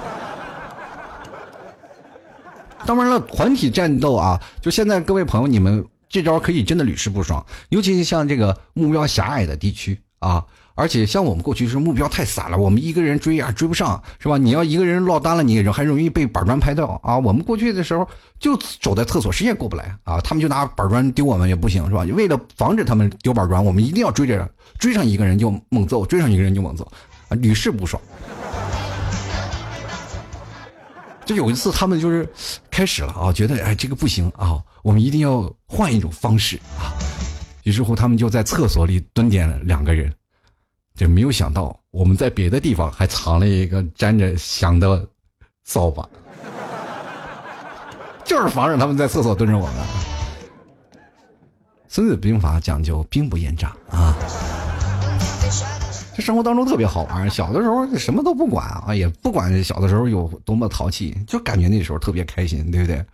[2.84, 10.44] 当然了，团体战斗啊，就现在各位朋友，你们这招可以真的屡试不爽，尤其是像这个目标狭隘的地区啊。
[10.82, 14.36] 而且像我们过去是目标太散了，我们一个人追啊追不上，是吧？
[14.36, 17.16] 你要一个人落单了，你还容易被板砖拍到啊。
[17.16, 18.04] 我们过去的时候
[18.40, 20.20] 就走在厕所，谁也过不来啊。
[20.22, 22.02] 他们就拿板砖丢我们也不行，是吧？
[22.16, 26.90] 为了防止他们丢板砖，我们一定要追着，追上一个人就猛揍，追上一个人就猛揍，
[27.28, 28.02] 屡试不爽。
[31.24, 32.28] 就有一次他们就是
[32.72, 36.90] 开始了啊，觉得哎这个不行啊，我们一定要换一种方式啊。
[37.62, 40.12] 于是乎他们就在厕所里蹲点两个人。
[40.94, 45.06] 就没有想到，我们在别的地方还藏了一个沾着香的
[45.64, 46.08] 扫把，
[48.24, 49.74] 就是防止他们在厕所蹲着我们。
[51.88, 54.16] 孙子兵法讲究兵不厌诈啊，
[56.14, 57.28] 这生活当中特别好玩。
[57.28, 63.04] 小的时候什么都不管啊，也不管小的时候有多么淘气，就感觉那时候特别开心，对不对？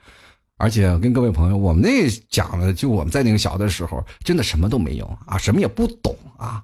[0.59, 6.62] 而且跟各位朋友，我们那讲的，就我们在那个小的时候，真的什么都没有啊，什么也不懂啊。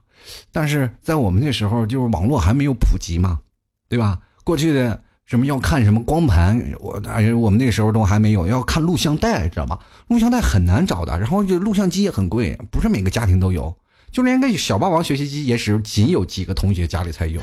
[0.52, 3.40] 但是在我们那时候，就是网络还没有普及嘛，
[3.88, 4.18] 对吧？
[4.44, 9.78] 过去的什么要看什么光盘，我而且我们那时候都还没有，要看录像带，知道吧？
[10.08, 13.74] 录像带很难找的，然后就录像机也很贵，不是每个家庭都有，
[14.10, 17.40] 就连个小霸王学习机也是仅有几个同学家里才有，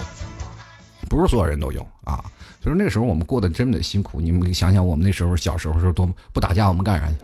[1.09, 2.23] 不是所有人都有啊。
[2.61, 7.15] 所以说那个时候我们过得真的辛苦，你们想想我们那时候小时候是多不打架，我们干啥去？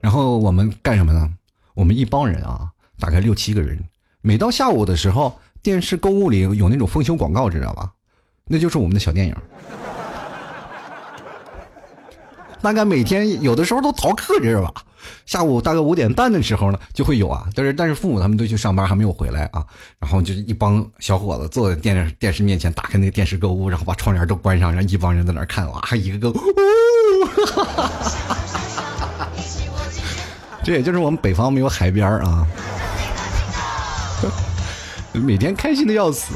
[0.00, 1.28] 然后我们干什么呢？
[1.74, 3.78] 我们一帮人啊，大概六七个人。
[4.20, 7.92] 每到下午的时候，电视购物里有那种丰胸广告，知道吧？
[8.46, 9.34] 那就是我们的小电影。
[12.60, 14.74] 大概每天有的时候都逃课，知道吧？
[15.24, 17.48] 下午大概五点半的时候呢，就会有啊。
[17.54, 19.64] 但是但是父母他们都去上班，还没有回来啊。
[20.00, 26.40] 然后就是一帮小伙子坐在电视电视面前，打开那个电视购物，然后把窗帘都关上，让一帮人在那看，哇，一个个，这
[30.72, 32.46] 也就是我们北方没有海边啊，
[35.12, 36.34] 每天开心的要死。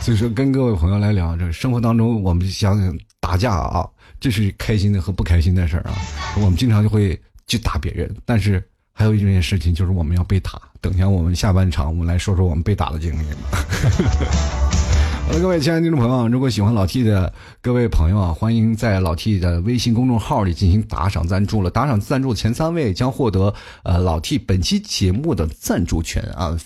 [0.00, 3.86] 所以说，跟各位朋友来聊，这生活当中我们想想打架啊，
[4.18, 5.94] 这是开心的和不开心的事儿啊。
[6.36, 8.60] 我们经常就会去打别人，但是
[8.92, 10.60] 还有一件事情就是我们要被打。
[10.80, 13.26] 等下我们下半场，我们来说说我们被打的经历。
[15.40, 21.70] 各位亲爱的听众朋友，如果喜欢老 T 的各位朋友啊，欢迎在老 T 的微信公众号里进行打赏赞助了。
[21.70, 26.56] 打赏赞助前三位将获得呃老 T 本期节目的赞助权啊。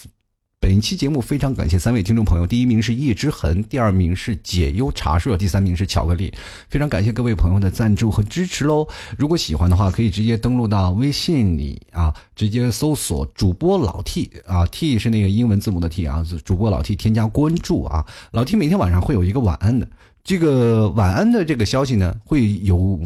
[0.58, 6.32] 本期节目非常感谢三位听众朋友，第一名是叶之痕，第二名是解忧茶社，第三名是巧克力。
[6.68, 8.86] 非常感谢各位朋友的赞助和支持喽！
[9.16, 18.04] 如果喜欢的话，可以直接登录到微信里啊，直接搜索主播老 T 啊，T 是那个英文字母的 T 啊，主播老 T 添加关注啊。
[18.32, 19.88] 老 T 每天晚上会有一个晚安的，
[20.24, 22.98] 这个晚安的这个消息呢，会有。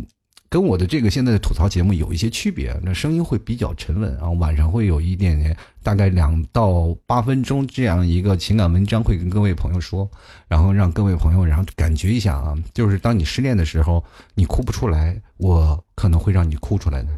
[0.50, 10.10] 跟我的这个现在的吐槽节目有一些区别，那声音会比较沉稳啊，晚上会有一点点，大概两到八分钟这样一个情感文章会跟各位朋友说，
[10.48, 14.02] 然后让各位朋友然后感觉一下啊，就是当你失恋的时候，
[14.34, 17.08] 你哭不出来，我可能会让你哭出来的。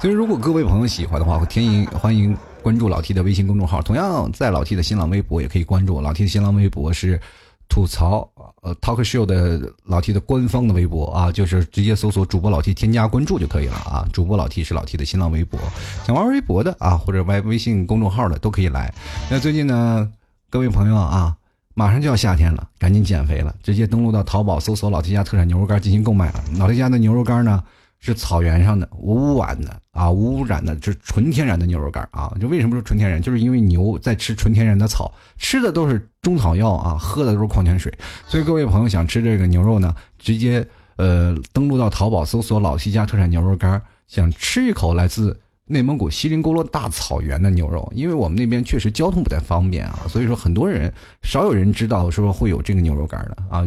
[0.00, 7.20] 所以如果各位朋友喜欢的话，欢迎欢迎关注老 T 的微信公众号，同样在老 T 的新浪微博也可以关注老 T 的新浪微博是。
[7.68, 8.28] 吐槽
[8.62, 14.06] 呃，talk show 的老 T 的官方的微博啊，就是直接搜索主播老 T 添加关注就可以了啊。
[14.12, 15.58] 主播老 T 是老 T 的新浪微博，
[16.06, 18.94] 想玩微博的啊，或者微微信公众号的都可以来。
[19.30, 20.10] 那最近呢，
[20.48, 21.36] 各位朋友啊，
[21.74, 26.44] 马上就要夏天了，赶紧减肥了，直接登录到淘宝搜索老 T 家特产牛肉干进行购买了。
[26.58, 27.62] 老 T 家的牛肉干呢？
[28.00, 32.30] 是草原上的无污染的啊，无污染的，就是纯天然的牛肉干啊！
[32.38, 33.22] 就为什么说纯天然？
[33.22, 37.92] 就是因为牛在吃纯天然的草，吃的都是中草药啊，喝的都是矿泉水。
[38.26, 47.88] 所以各位朋友想吃这个牛肉呢，直接呃登录到淘宝搜索“老七家特产牛肉干”，想吃一口来自内蒙古锡林郭勒大草原的牛肉。
[47.94, 53.64] 因为我们那边确实交通不太方便啊，所以说很多人少有人知道说会有这个牛肉干的啊。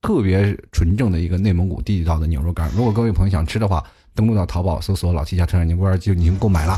[0.00, 2.68] 特别纯正的一个内蒙古地道的牛肉干。
[2.74, 3.84] 如果各位朋友想吃的话，
[4.16, 6.76] 登录到淘宝搜索“老西家特产牛肉干”就已经购买了。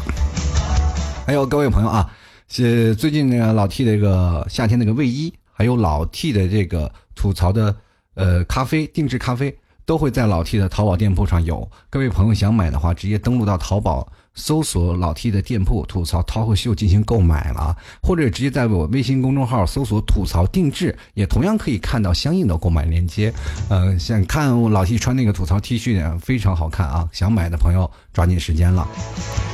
[1.27, 2.15] 还有各位朋友啊，
[2.57, 7.75] 是最近那个老 T 的一个夏天那个卫衣，还有老 T 的这个吐槽的
[8.15, 9.53] 呃咖啡定制咖啡，
[9.85, 11.69] 都会在老 T 的淘宝店铺上有。
[11.91, 14.07] 各位朋友想买的话，直接登录到淘宝。
[14.35, 23.33] 搜索老 T 的店铺吐槽涛和秀进行购买了，或者直接在我微信公众号搜索吐槽定制，也同样可以看到相应的购买链接。
[23.69, 27.09] 呃，想看我老 T 穿那个吐槽 T 恤呢，非常好看啊！
[27.13, 28.87] 想买的朋友抓紧时间了。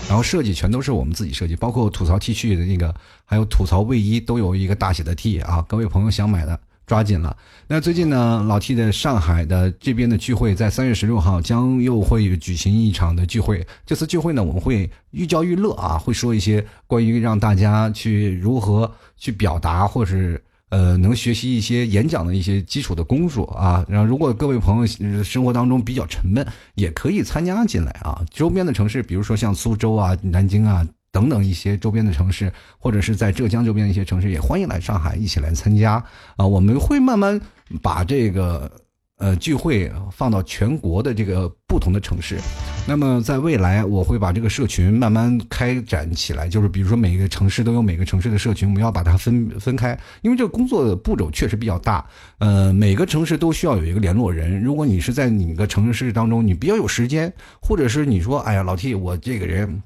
[0.08, 5.64] 然后设计全都是我们自己设计，包括吐槽 T 恤的那个，还有吐槽卫衣都有一个大写的 T 啊！
[5.68, 6.58] 各位朋友想买的。
[6.90, 7.36] 抓紧了。
[7.68, 13.64] 那最近呢，老 T 的上海的这边的聚会，在三月十六号将又会举行一场的聚会。
[13.86, 23.86] 这次聚会呢，我们会寓教于乐啊，会说一些关于让大家去如何去表达，或是呃能学习一些演讲的一些基础的功夫啊。
[23.88, 28.20] 然后，如果各位朋友生活当中比较沉闷，也可以参加进来啊。
[28.32, 30.84] 周边的城市，比如说像苏州啊、南京啊。
[31.12, 36.02] 等等一些周边的城市，或者是在浙江周边的一些城市，也欢迎来上海一起来参加
[36.36, 36.46] 啊！
[36.46, 37.40] 我们会慢慢
[37.82, 38.70] 把这个
[39.18, 42.38] 呃聚会放到全国的这个不同的城市。
[42.86, 52.04] 那么在未来，我会把这个社群慢慢开展起来，就是比如说每个城市都有每个城市的社群，我们要把它分分开，因为这个工作的步骤确实比较大。
[52.38, 54.62] 呃，每个城市都需要有一个联络人。
[54.62, 59.82] 如果你是在你个城市当中，你比较有时间，或者是你说，哎呀，老 T，我这个人。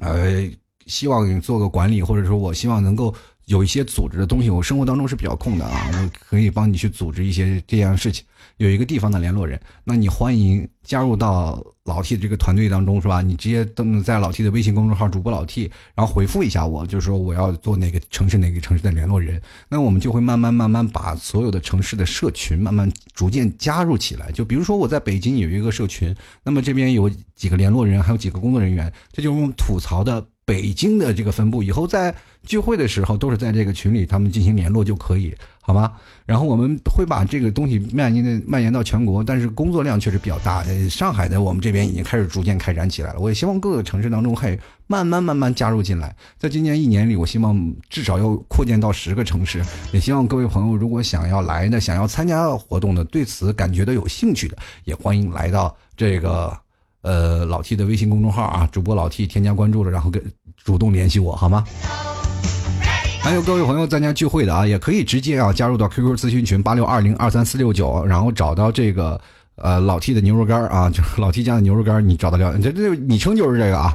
[0.00, 0.50] 呃，
[0.86, 3.14] 希望做个管理，或者说我希望能够
[3.46, 4.50] 有一些组织的东西。
[4.50, 8.24] 我生活当中是比较空的啊，我可以帮你去组织一些这样事情。
[8.58, 13.20] 有一个地方的联络人，那你欢迎加入到老 T 的这个团队当中，是吧？
[13.20, 19.40] 你直接登在老 T 的微信公众号“主播老 T”，然后回复一下我，就是说我要做哪个城市哪个城市的联络人。
[19.68, 24.32] 那我们就会慢慢慢慢把所有的城市的社群慢慢逐渐加入起来。
[24.32, 31.62] 就比如说我在北京有一个社群，那么这边有几个联络人，还有几个工作人员，这就是我们吐槽的北京的这个分部。
[31.62, 35.34] 以后在聚会的时候都是在这个群里，他们进行联络就可以。
[35.66, 35.90] 好吗，
[36.26, 40.62] 然后我们会把这个东西蔓延的蔓延到全国，但是工作量确实比较大。
[40.90, 43.18] 上海的我们这边已经开始逐渐开展起来了。
[43.18, 46.14] 我也希望各个城市当中还慢慢慢慢加入进来。
[46.38, 49.64] 在今年一年里，我希望至少要扩建到十个城市。
[49.90, 56.54] 也希望各位朋友如果想要来的、想要参加活动的、对此感觉到有兴趣的，也欢迎来到这个
[57.04, 60.20] 呃老 T 的微信公众号啊，主播老 T 添加关注了，然后跟
[60.64, 61.62] 主动联系我，好吗？
[63.22, 69.20] 还有各位朋友参加聚会的啊，也可以直接啊加入到 QQ 咨询群八六二零二三四六九，然后找到这个
[69.56, 73.94] 呃老 T 的牛肉干啊，就是老 T 家的牛肉干你找得了，这这昵称就是这个啊，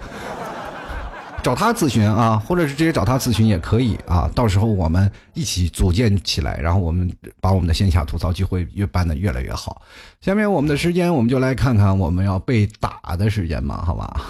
[1.42, 9.82] 找他咨询啊，或者是直接找他咨询也可以啊，到时候我们一起组建起来，然后我们把我们的线下吐槽聚会越办的越来越好。
[10.22, 14.22] 下面我们的时间，我们就来看看我们要被打的时间吧，好吧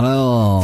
[0.00, 0.62] ？Hello，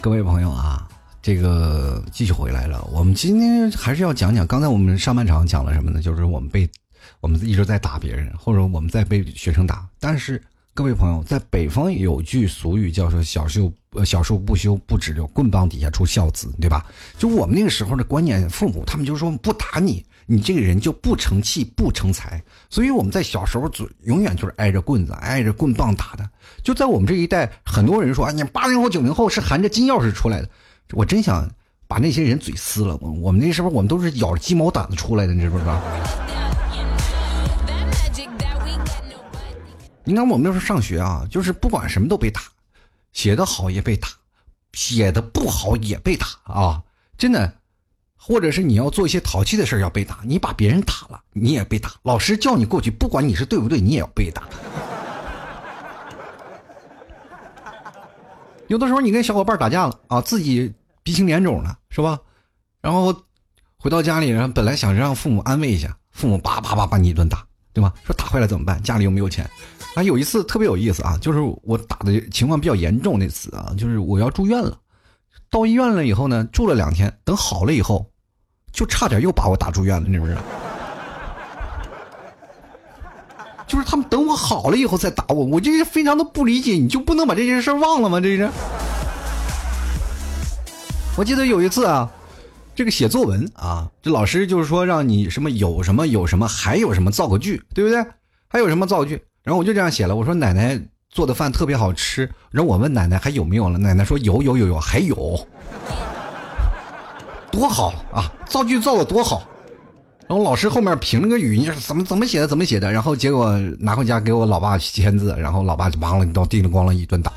[0.00, 0.86] 各位朋友啊，
[1.20, 2.88] 这个继续回来了。
[2.92, 6.00] 我们今天还是要讲讲，刚才我们上半场讲了什么呢？
[6.00, 6.70] 就是我们被
[7.18, 9.84] 我们一直在打别人，或者我们在被学生打。
[9.98, 10.40] 但是
[10.72, 16.86] 各位朋友，在北方有句俗语叫做“小树呃小树不修不直溜，棍棒底下出孝子”，对吧？
[17.18, 20.06] 就我们那个时候的观念，父母他们就说不打你。
[20.26, 26.28] 你这个人就不成器不成才，所以我们在小时候就永远就是挨着棍子、挨着棍棒打的。
[26.64, 30.48] 就在我们这一代，很多人说：“啊，你八零后、九零后是含着金钥匙出来的。”
[30.92, 31.48] 我真想
[31.86, 32.98] 把那些人嘴撕了。
[33.00, 35.80] 我我们那时候我们都是咬着鸡毛掸子出来的，你知不知道？
[40.02, 42.40] 你看我们那时候上学啊，就是不管什么都被打，
[43.12, 44.08] 写的好也被打，
[44.72, 46.82] 写的不好也被打啊，
[47.16, 47.52] 真的。
[48.26, 51.92] 或者是你要做一些淘气的事要被打，你把别人打了，你也被打。
[52.02, 54.42] 老师叫你过去，不管你是对不对，你也要被打。
[58.66, 60.74] 有的时候你跟小伙伴打架了啊，自己
[61.04, 62.18] 鼻青脸肿的，是吧？
[62.80, 63.14] 然后
[63.78, 67.94] 回到家里，然后本来想让父母安慰一下，父母叭叭叭把你一顿打，对吧？
[68.04, 68.82] 说打坏了怎么办？
[68.82, 69.48] 家里又没有钱。
[69.94, 74.76] 啊，有一次特别有意思啊，就是我打的情况比较严重那次啊，就是我要住院了，
[75.48, 78.10] 到医院了以后呢，住了两天，等好了以后。
[78.76, 80.40] 就差点又把我打住院了，你知不知道？
[83.66, 88.20] 就是他们等我好了以后再打我，我这是非常的不理解，你就不能把这件事忘了吗？
[88.20, 88.48] 这是。
[91.16, 92.08] 我记得有一次啊，
[92.74, 98.04] 这个写作文啊，这老师就是说让你什么有什么有什么还有什么造个句，对不对？
[98.46, 99.20] 还有什么造句？
[99.42, 102.30] 然后我就这样写了，我说奶奶做的饭特别好吃。
[102.50, 105.16] 然后我问奶奶还有没有了，奶奶说有有有有还有，
[107.56, 108.30] 多好啊！
[108.46, 109.42] 造句造的多好。
[110.28, 112.92] 然后老师后面评了个语，你说怎么怎么写的怎么写的？
[112.92, 117.32] 然后结果拿回家给我老爸签字，然后老爸就忙了一刀，叮铃咣啷一顿打，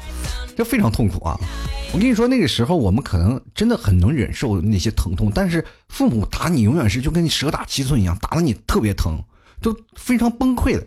[0.57, 1.39] 这非常痛苦啊！
[1.93, 9.17] 我跟你说，那个时候我们可能真的很能忍受那些疼痛，但是父母打你永远是就跟你蛇打七寸一样，打的你特别疼，
[9.61, 10.85] 都非常崩溃的。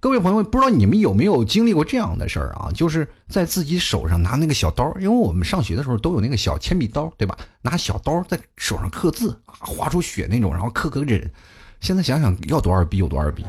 [0.00, 2.70] 各位朋友，不知道你们有没有经历过这样的事儿啊？
[2.72, 7.36] 就是在自己手上拿那个小刀，因为我们上学的时候都有那个小铅笔刀，对吧？
[7.62, 11.28] 拿小刀在手上刻字啊，划出血那种，然后刻个忍。
[11.80, 13.44] 现在想想要多少笔有多少笔。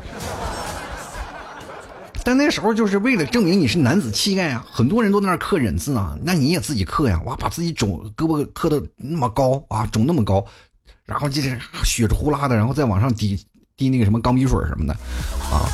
[2.24, 10.44] 但那时候就是为了证明你是男子气概啊，很多人都在那刻忍字啊，那你也自己刻呀，哇，把自己肿胳膊刻的那么高啊，肿那么高，
[11.04, 13.40] 然后就是血着呼啦的，然后再往上滴
[13.76, 14.92] 滴那个什么钢笔水什么的，
[15.50, 15.64] 啊，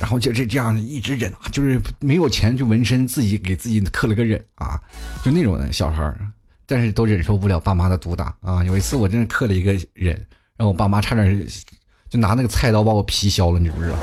[0.00, 4.80] 然后就这这样一直忍，就是没有钱就纹身，自己给自己刻了个忍啊，
[5.22, 6.18] 就那种的小孩儿
[6.64, 8.64] 但是都忍受不了爸妈的毒打啊。
[8.64, 10.26] 有一次我真的刻了一个忍，
[10.56, 11.46] 让我爸妈差点
[12.08, 13.96] 就拿那个菜刀把我皮削了，你知不知道？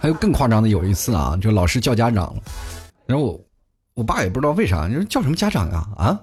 [0.00, 2.36] 还有更夸张的，有一次啊，就老师叫家长，
[3.06, 3.44] 然后我
[3.94, 5.88] 我爸也不知道为啥，你说叫什么家长啊？
[5.96, 6.20] 啊，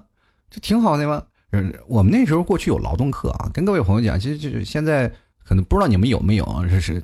[0.48, 1.20] 这挺好的吗？
[1.50, 1.74] 嗯。
[1.88, 5.12] 我们那时候过去有劳动课啊，跟各位朋友讲，其实就是现在
[5.52, 7.02] 可能不知道你们有没有啊，这是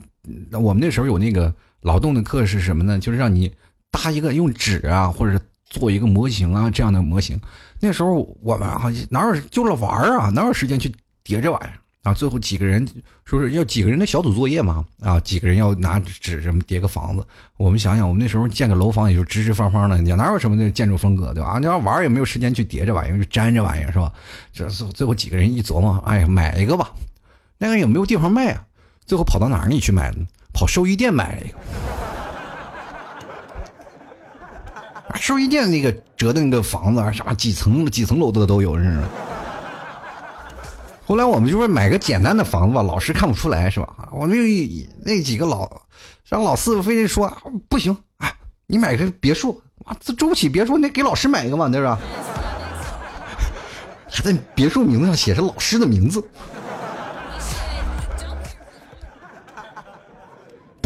[0.53, 2.99] 我们那时候有那个劳动的课是什么呢？
[2.99, 3.53] 就是让你
[3.91, 7.39] 搭一个用纸啊，或者做一个模型啊这样的模型。
[7.79, 10.91] 那时候我们好像哪有就了玩啊，哪有时间去
[11.23, 11.77] 叠这玩意儿？
[12.05, 12.89] 啊，最后几个人
[13.27, 14.83] 说是要几个人的小组作业嘛？
[15.01, 17.23] 啊，几个人要拿纸什么叠个房子。
[17.59, 21.59] 我们想想，我们那时候建个楼房也就直直方方的，你哪有什么那建筑风格对吧？
[21.59, 24.11] 你要玩也没有时间去叠这玩意儿，就粘这玩意儿是吧？
[24.55, 26.91] 这最后几个人一琢磨，哎呀，买一个吧。
[27.59, 28.65] 那个有没有地方卖啊？
[29.05, 30.19] 最后跑到哪儿里去买的？
[30.53, 31.59] 跑寿衣店买了一个。
[35.17, 39.03] 寿衣店那个折的那个房子啊，啥几层几层楼的都有，是不是？
[41.07, 44.09] 后来我们就说买个简单的房子吧，老师看不出来是吧？
[44.13, 45.69] 我们那那几个老
[46.29, 47.29] 让老四非得说
[47.69, 48.33] 不行，哎，
[48.67, 51.99] 你买个别墅，哇，这住不起别墅，那给老师买一个嘛，对吧？
[54.09, 56.23] 还在别墅名字上写着老师的名字，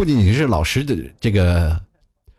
[0.03, 1.81] 不仅仅是老师的这个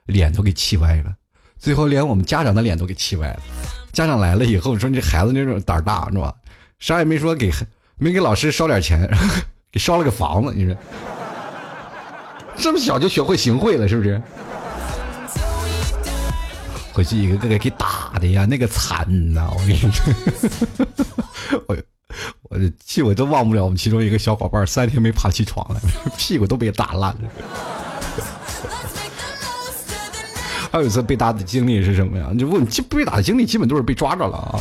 [0.08, 1.16] 脸都给气歪了，
[1.58, 3.40] 最后连我们家长的脸都给气歪了。
[3.94, 6.36] 家长来了以后说：“你这孩子那种胆儿大是吧？”
[6.80, 7.50] 啥也没说，给
[7.96, 9.10] 没给老师烧点钱，
[9.72, 10.54] 给烧了个房子。
[10.54, 10.76] 你说
[12.58, 14.22] 这么小就学会行贿了，是不是？
[16.92, 19.50] 回去一个个给打的呀，那个惨呐！
[19.54, 19.90] 我跟你说，
[21.70, 21.78] 我
[22.44, 25.80] 我气我都忘不了，我们其中一个小伙伴三天没爬起床来，
[26.18, 27.32] 屁股都被打烂了。
[30.72, 32.34] 还有一次被打的经历是什么呀？
[32.38, 34.60] 就问被打的经历，基本都是被抓着了啊。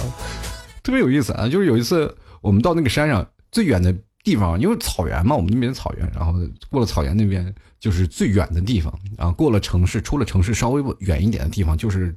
[0.83, 1.49] 特别有意思啊！
[1.49, 6.35] 就是有一次，我们到那个山上最远的地方，因为草原嘛，我们那边草原，然后
[6.71, 9.31] 过了草原那边就是最远的地方啊。
[9.31, 12.15] 过了城市，出了城市稍微远一点的地方，就是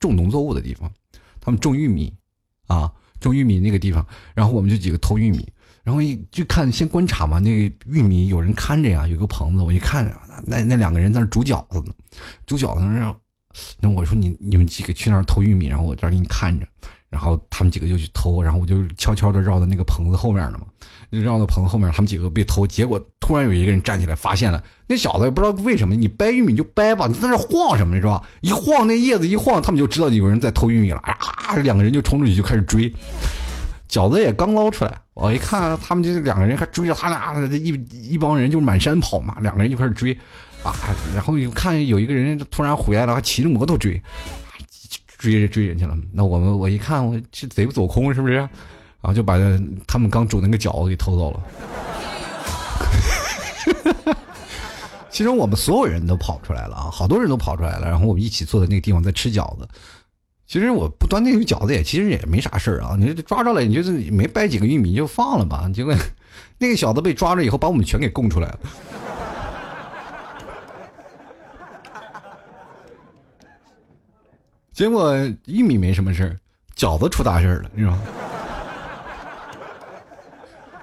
[0.00, 0.90] 种农作物的地方，
[1.40, 2.12] 他们种玉米
[2.66, 2.90] 啊，
[3.26, 4.04] 种玉米那个地方。
[4.34, 5.46] 然后我们就几个偷玉米，
[5.82, 10.10] 然后一就看先观察嘛，那个玉米有人看着呀，有个棚子，我一看，
[10.46, 11.92] 那那两个人在那煮饺子呢，
[12.46, 13.14] 煮饺子呢。
[13.80, 16.66] 那我说你你们几个去那儿偷玉米，然后我这儿给你看着。
[17.08, 20.66] 然后他们几个就去偷，然后我就悄悄的绕到那个棚子后面了嘛，
[21.10, 22.66] 就绕到棚子后面，他们几个被偷。
[22.66, 28.22] 结果突然有一个人站起来，发现了那小子也不知道为什么，你掰玉米就掰吧，你在那晃什么是吧？
[28.40, 30.98] 一晃那叶子一晃，他们就知道有人在偷玉米了。
[30.98, 32.92] 啊，两个人就冲出去就开始追，
[33.88, 40.12] 饺子也刚捞出来，我一看他们就两个人还追着他俩，一一帮人就满山跑嘛，两个人就开始追，
[40.62, 40.72] 啊，
[41.14, 44.00] 然后又看有一个人突然回来了，还骑着摩托追。
[45.18, 48.34] 追着追人去了，那我们我一看，我这贼不走空是不是？
[48.34, 48.48] 然
[49.00, 49.38] 后就把
[49.86, 51.40] 他们刚煮那个饺子给偷走了。
[55.16, 59.66] 其实我们所有人都跑出来了啊，好多人都跑出来了，然后我们一起坐在那个地方在吃饺子。
[60.46, 65.70] 其实我不端那个饺子也其实也没啥事儿啊，你抓着了，你就是没掰几个玉米就放了吧。
[65.72, 65.94] 结果
[66.60, 68.58] 那个小子被抓着以后，把我们全给供出来了。
[74.70, 76.36] 结果玉米没什么事儿，
[76.76, 78.02] 饺子出大事儿了，你知道吗？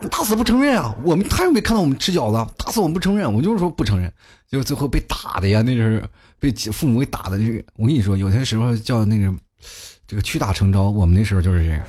[0.10, 0.96] 打死不承认啊！
[1.04, 4.12] 我们他又没看到我们吃饺子，打死我们不承认，我就是说不承认。
[4.50, 6.04] 就最后被打的呀，那是
[6.40, 7.38] 被父母给打的。
[7.40, 9.34] 这个我跟你说，有些时候叫那个，
[10.08, 11.82] 这个屈打成招，我们那时候就是这样。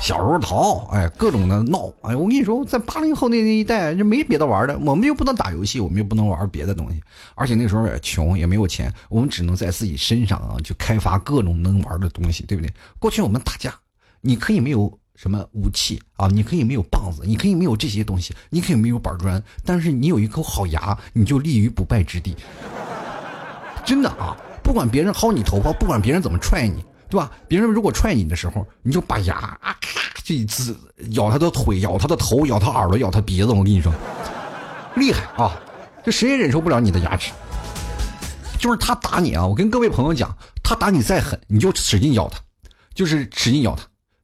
[0.00, 7.00] 小时候淘，哎，各种的闹，哎，我跟你说，在八零后那那一代就没别的玩的，我们又不能打游戏，我们又不能玩别的东西，
[7.36, 12.72] 而且那时候也穷，也没有钱，我们只能在自己身上啊去开发各种能玩的东西，对不对？
[12.98, 13.72] 过去我们打架，
[14.22, 22.34] 你可以没有什么武器啊，你可以没有棒子，你可以没有这些东西，你可以没有板砖，但是你有一口好牙，你就立于不败之地。
[23.84, 26.82] 真的啊，不管别人薅你头发，不管别人怎么踹你。
[27.12, 27.30] 对吧？
[27.46, 30.74] 别人如果踹你的时候，你就把牙啊咔这一呲，
[31.10, 33.48] 咬他的腿，咬他的头，咬他耳朵，咬他鼻子。
[33.48, 33.92] 我跟你说，
[34.96, 35.52] 厉害啊！
[36.02, 37.30] 这谁也忍受不了你的牙齿。
[38.58, 39.46] 就是他打你啊！
[39.46, 42.38] 我跟各位朋友讲，他打你再狠，你就使劲咬他，
[42.94, 43.82] 就是使劲咬他，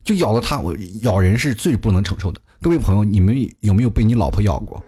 [0.08, 0.58] 就咬了他。
[0.58, 2.40] 我咬人是最不能承受的。
[2.62, 4.82] 各位朋友，你们有没有被你老婆咬过？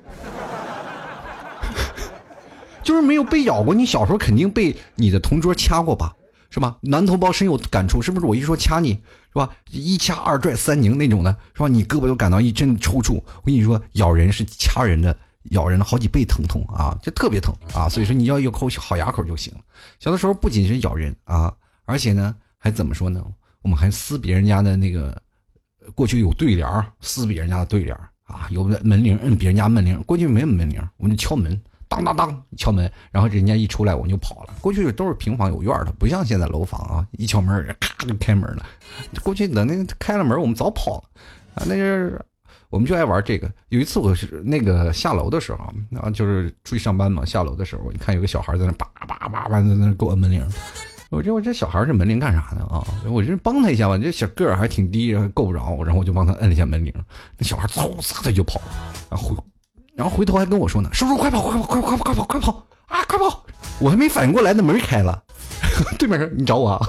[2.83, 3.75] 就是没有被咬过。
[3.75, 6.17] 你小时候肯定被你的同桌掐过吧？
[6.49, 6.79] 是吧？
[6.81, 8.25] 男同胞深有感触，是不是？
[8.25, 9.51] 我一说掐你，是吧？
[9.71, 11.69] 一掐二拽三拧那种的，是吧？
[11.69, 13.17] 你胳膊都感到一阵抽搐。
[13.17, 15.15] 我跟你说，咬人是掐人的，
[15.51, 17.91] 咬人的好几倍疼痛啊，就特别疼啊。
[17.91, 19.61] 所以说你要有口好牙口就行了。
[19.99, 21.53] 小的时候不仅是咬人啊，
[21.85, 23.23] 而且呢还怎么说呢？
[23.63, 25.21] 我们还撕别人家的那个，
[25.95, 26.69] 过去有对联
[27.01, 31.61] 撕别人家的对联啊，有的门铃摁别人家门铃，过去没有门铃，我们就敲门。
[31.89, 34.55] 当当当，敲门，然后人家一出来，我们就跑了。
[34.61, 38.65] 过去都是平房有院的，不像现在楼房啊，一敲门，咔就开门了。
[39.25, 41.05] 过去等那开了门，我们早跑了
[41.57, 41.67] 啊。
[41.67, 42.25] 那是
[42.69, 43.53] 我们就爱玩这个。
[43.71, 45.65] 有一次我是那个下楼的时候
[46.01, 50.47] 啊，就是出去上班嘛，下楼的时候，你看有个小孩在那叭叭叭叭在那给我摁门铃。
[51.11, 52.83] 我这我这小孩这门铃干啥呢啊？
[53.11, 56.95] 我这帮他一下吧，这小个儿还挺低，够不着，然后我就帮他摁了一下门铃。
[57.37, 58.61] 那小孩嗖撒的就跑，
[59.11, 59.37] 然后。
[59.97, 63.45] 然后回头还跟我说呢：“叔叔，快跑，快跑，快跑，快跑，快跑啊，快跑！”
[63.79, 65.23] 我还没反应过来，那门开了。
[65.99, 66.81] 对面说：“你找我啊？”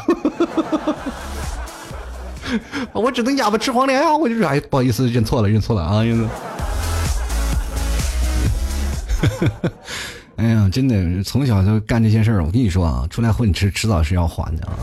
[2.93, 4.15] 我只能哑巴吃黄连啊！
[4.15, 6.01] 我就说：“哎，不好意思，认错了，认错了啊！”
[10.41, 12.43] 哎呀，真的，从小就干这些事儿。
[12.43, 14.73] 我跟你说啊，出来混吃，迟早是要还的啊。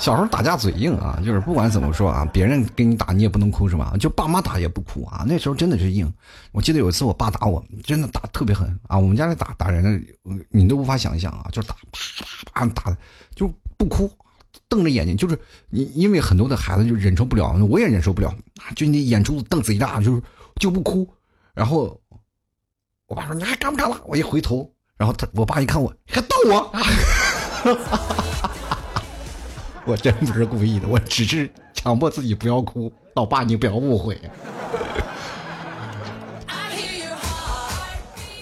[0.00, 3.94] 小时候打架嘴硬啊，就是不管怎么说啊，别人跟你打你也不能哭是吧？
[4.00, 5.24] 就爸妈打也不哭啊。
[5.24, 6.12] 那时候真的是硬。
[6.50, 8.98] 我记得有一次我爸打我，真的打特别狠啊。
[8.98, 10.04] 我们家里打打人，
[10.50, 12.98] 你都无法想象啊，就是打啪啪啪打的，
[13.36, 14.10] 就不哭，
[14.68, 15.38] 瞪着眼睛，就是
[15.70, 18.34] 你因为很多的孩子就忍受不了，我也忍受不了，
[18.74, 20.20] 就你眼珠子瞪贼大，就是
[20.56, 21.08] 就不哭。
[21.54, 22.00] 然后
[23.08, 23.98] 我爸说你还干不干了？
[24.06, 26.70] 我一回头，然后他我爸一看我，还瞪我。
[29.86, 32.92] 我真不是故意的，我只是强迫自己不要哭。
[33.14, 34.20] 老爸，你不要误会。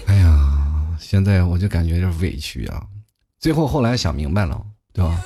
[0.06, 2.84] 哎呀，现在我就感觉有点委屈啊。
[3.38, 4.60] 最后后来想明白了，
[4.92, 5.22] 对吧？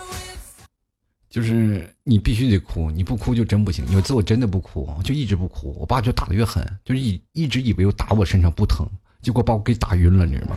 [1.30, 3.90] 就是你必须得哭，你不哭就真不行。
[3.90, 8.86] 有次我真的不哭，就一直不哭，我爸就打的越狠，就是一一直以为我打我身上不疼，
[9.22, 10.56] 结果把我给打晕了，你知道吗？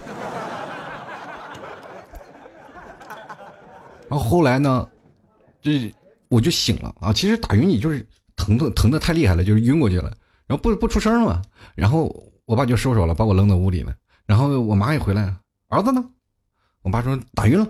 [4.10, 4.88] 然后后来呢？
[5.62, 5.94] 这
[6.28, 7.14] 我就醒了啊！
[7.14, 8.06] 其实打晕你就是
[8.36, 10.12] 疼的疼的太厉害了，就是晕过去了，
[10.46, 11.42] 然后不不出声了嘛。
[11.74, 12.14] 然后
[12.46, 13.94] 我爸就收手了，把我扔到屋里了。
[14.26, 15.40] 然后我妈也回来了，
[15.70, 16.04] 儿子呢？
[16.82, 17.68] 我爸说打晕了，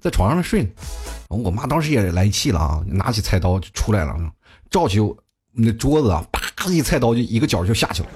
[0.00, 0.70] 在床上睡呢。
[1.28, 4.16] 我妈当时也来气了啊，拿起菜刀就出来了，
[4.70, 4.98] 照起
[5.52, 8.08] 那桌子啊，啪一菜刀就一个角就下去了。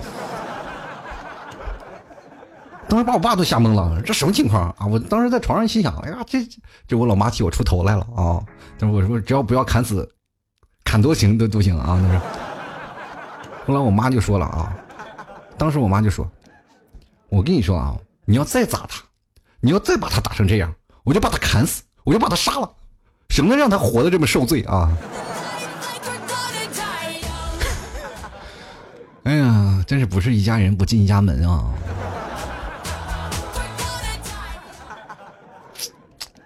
[2.93, 4.85] 当时把我爸都吓懵了，这什么情况啊？
[4.85, 6.47] 我当时在床上心想，哎呀，这
[6.87, 8.39] 这我老妈替我出头来了啊！
[8.79, 10.07] 但是我说只要不要砍死，
[10.85, 11.99] 砍多行都都行啊。
[12.03, 12.21] 那是。
[13.67, 14.77] 后来我妈就说了啊，
[15.57, 16.31] 当时我妈就说
[17.33, 19.03] ：“我跟你说啊，你要再砸他，
[19.61, 20.71] 你要再把他打成这样，
[21.03, 22.71] 我就把他砍死，我就把他杀了，
[23.31, 24.95] 省得让他活的这么受罪啊。
[29.25, 31.73] ”哎呀，真是不是一家人不进一家门啊！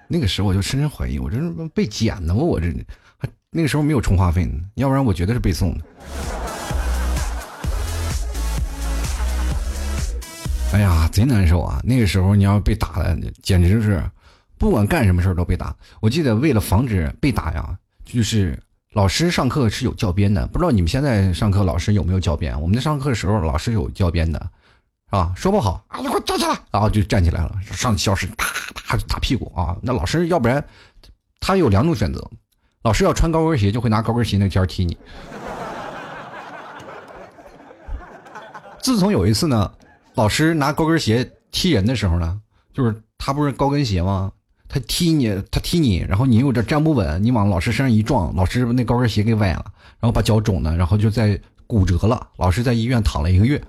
[0.08, 2.40] 那个时候我就深深怀疑，我这是被捡的吗？
[2.40, 2.66] 我这
[3.18, 5.84] 还那个时候没有充话费呢，要不然我绝对是被送的。
[10.72, 11.80] 哎呀，贼难受啊！
[11.82, 14.02] 那个时候你要被打了，简直就是
[14.58, 15.74] 不管干什么事都被打。
[16.00, 18.58] 我记得为了防止被打呀，就是
[18.92, 22.60] 老师上课是有教鞭的，不知道你们现在上课老师有没有教鞭？
[22.60, 24.50] 我们在上课的时候老师有教鞭的。
[25.10, 29.76] 啊，说不好啊，你给我站起来，然后就站起来了，上教室啪啪就打屁股啊！
[29.80, 30.62] 那老师要不然，
[31.40, 32.28] 他有两种选择，
[32.82, 34.96] 老师要穿高跟鞋，就会拿高跟鞋那尖踢你。
[38.80, 39.72] 自从有一次呢，
[40.14, 42.40] 老师拿高跟鞋踢人的时候呢，
[42.74, 44.32] 就是他不是高跟鞋吗？
[44.68, 49.64] 他他踢你，他踢你，然后你有点站不稳，你往老师身上一撞，老师那高跟鞋给崴了，
[50.00, 53.62] 然后把脚肿了，然后就在骨折了，老师在医院躺了一个月。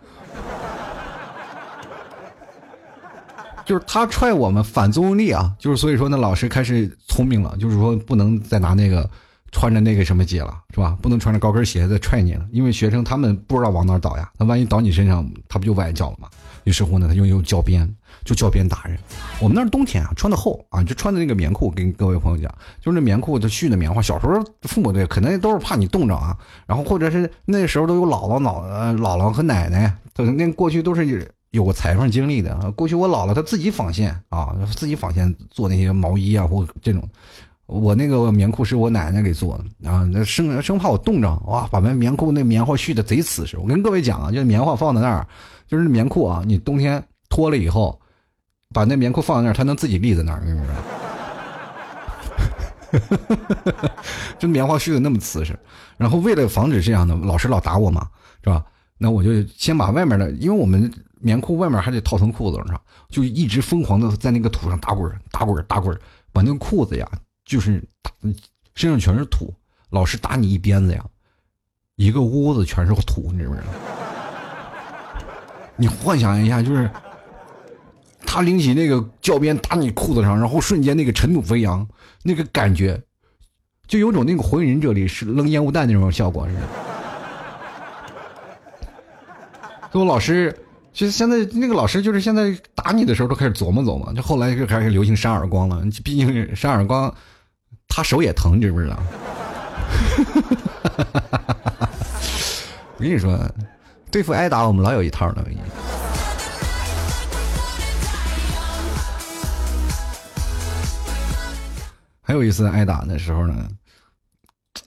[3.67, 9.07] 就是他踹我们反作用力啊，就是所以说呢，老师开始聪明了，就是说不能再拿那个
[9.51, 10.97] 穿着那个什么鞋了，是吧？
[11.01, 16.29] 不能穿着高跟鞋再踹你了，因为学生他们不知道往哪倒呀，那万一倒你身上，他不就崴脚了吗？
[16.63, 17.93] 于是乎呢，他就用教鞭，
[18.23, 18.97] 就教鞭打人。
[19.41, 21.69] 我们那儿冬天啊，穿的厚啊，就穿的那个棉裤。
[21.69, 22.49] 跟各位朋友讲，
[22.79, 24.01] 就是那棉裤，它絮的棉花。
[24.01, 31.29] 小时候父母对，可能都是怕你冻着啊，然后或者是那时候都有姥姥、姥姥姥和奶奶，等那过去都是。
[31.51, 37.01] 有过裁缝经历的啊，过去我姥姥她自己纺线啊，自己纺线做那些毛衣啊或这种，
[37.65, 43.57] 我那个棉裤是我奶奶给做的啊，生生怕我冻着哇，把那棉裤那棉花絮的贼瓷实。
[43.57, 45.25] 我跟各位讲啊，就是棉花放在那儿，
[45.67, 47.99] 就是棉裤啊，你冬天脱了以后，
[48.73, 50.67] 把那棉裤放在那儿，它能自己立在那儿，是不是？
[54.37, 55.57] 这棉花絮的那么瓷实，
[55.97, 58.07] 然后为了防止这样的，老师老打我嘛，
[58.43, 58.63] 是吧？
[58.97, 60.91] 那我就先把外面的，因为我们。
[61.19, 65.99] 棉裤外面还得套层裤子上，就一直疯狂的在那个土上打滚打滚打滚
[66.31, 67.09] 把那个裤子呀，
[67.45, 67.83] 就是
[68.75, 69.53] 身上全是土。
[69.89, 71.03] 老师打你一鞭子呀，
[71.95, 73.67] 一个屋子全是土，你知不知道？
[75.77, 76.89] 你幻想一下，就是
[78.25, 81.87] 他拎起那个教鞭打你裤子上，然后瞬间那个尘土飞扬，
[82.21, 83.01] 那个感觉，
[83.87, 86.61] 就有种那个火影忍者里是扔烟雾弹那种效果似的。
[89.93, 90.55] 我 老师。
[90.97, 95.79] 就是现在那个老师，就是现在打你的时候都开始琢磨琢磨，就后来就开始流行扇耳光了。
[96.03, 97.13] 毕竟扇耳光，
[97.87, 98.97] 他手也疼，你知不知道？
[102.97, 103.39] 我跟你说，
[104.09, 105.45] 对付挨打，我们老有一套的。
[112.23, 113.67] 还有一次挨打的时候呢，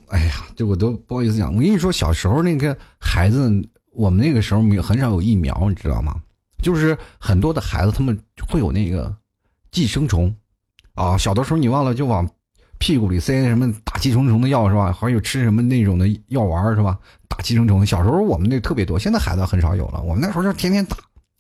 [0.09, 1.55] 哎呀，这我都不好意思讲。
[1.55, 3.49] 我跟你说，小时候那个孩子。
[3.93, 6.15] 我们那个时候没有很少有疫苗，你知道吗？
[6.63, 9.15] 就是很多的孩子他们会有那个
[9.71, 10.35] 寄生虫，
[10.95, 12.29] 啊，小的时候你忘了就往
[12.79, 14.93] 屁股里塞什么打寄生虫的药是吧？
[14.93, 16.99] 还有吃什么那种的药丸是吧？
[17.29, 17.85] 打寄生虫。
[17.87, 20.03] 小时候我们那特别多，现在孩子很少有了。
[20.03, 20.97] 我们那时候就天天打，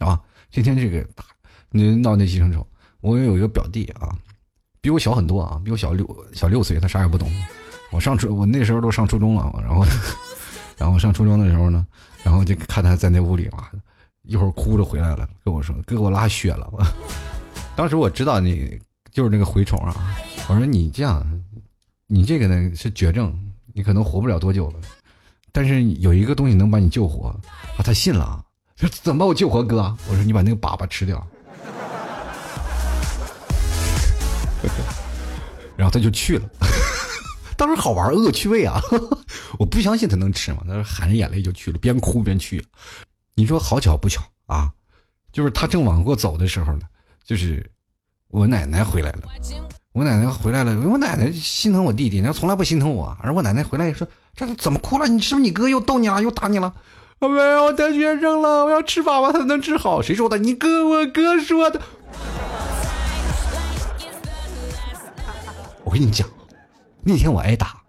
[0.06, 0.20] 啊，
[0.50, 1.22] 天天这个打，
[1.70, 2.66] 那闹那寄生虫。
[3.02, 4.16] 我有一个表弟啊，
[4.80, 7.30] 比我小很多啊，比我小六小六岁，他啥也不懂。
[7.90, 9.84] 我上初我那时候都上初中了，然后
[10.78, 11.86] 然后上初中的时候呢。
[12.22, 13.70] 然后就看他在那屋里啊，
[14.22, 16.70] 一会儿哭着回来了，跟我说：“哥我拉血了。
[17.74, 18.78] ”当时我知道你
[19.10, 19.94] 就是那个蛔虫啊。
[20.48, 21.24] 我说：“你这样，
[22.06, 23.32] 你这个呢是绝症，
[23.72, 24.80] 你可能活不了多久了。
[25.52, 27.28] 但是有一个东西能把你救活。”
[27.78, 28.44] 啊，他信了，
[28.76, 31.26] 说：“怎么把我救活，哥？”我说：“你把那个粑粑吃掉。
[35.76, 36.48] ”然后他就去了。
[37.60, 38.80] 当时好玩，恶趣味啊！
[39.60, 42.64] 我不相信他能吃嘛，他说含着眼泪就去了，边哭边去。
[43.34, 44.72] 你说好巧不巧啊？
[45.30, 46.80] 就是他正往过走的时候呢，
[47.22, 47.70] 就是
[48.28, 49.18] 我奶奶回来了。
[49.92, 53.14] 我奶奶回来了，我奶奶心疼我弟弟，她从来不心疼我。
[53.20, 55.06] 而我奶奶回来说：“这怎么哭了？
[55.06, 56.72] 你是不是你哥又逗你了，又打你了？”
[57.20, 60.00] 没有，我得绝症了，我要吃粑粑才能治好。
[60.00, 60.38] 谁说的？
[60.38, 61.82] 你哥，我哥说的。
[65.84, 66.26] 我跟你讲。
[67.02, 67.80] 那天我挨打，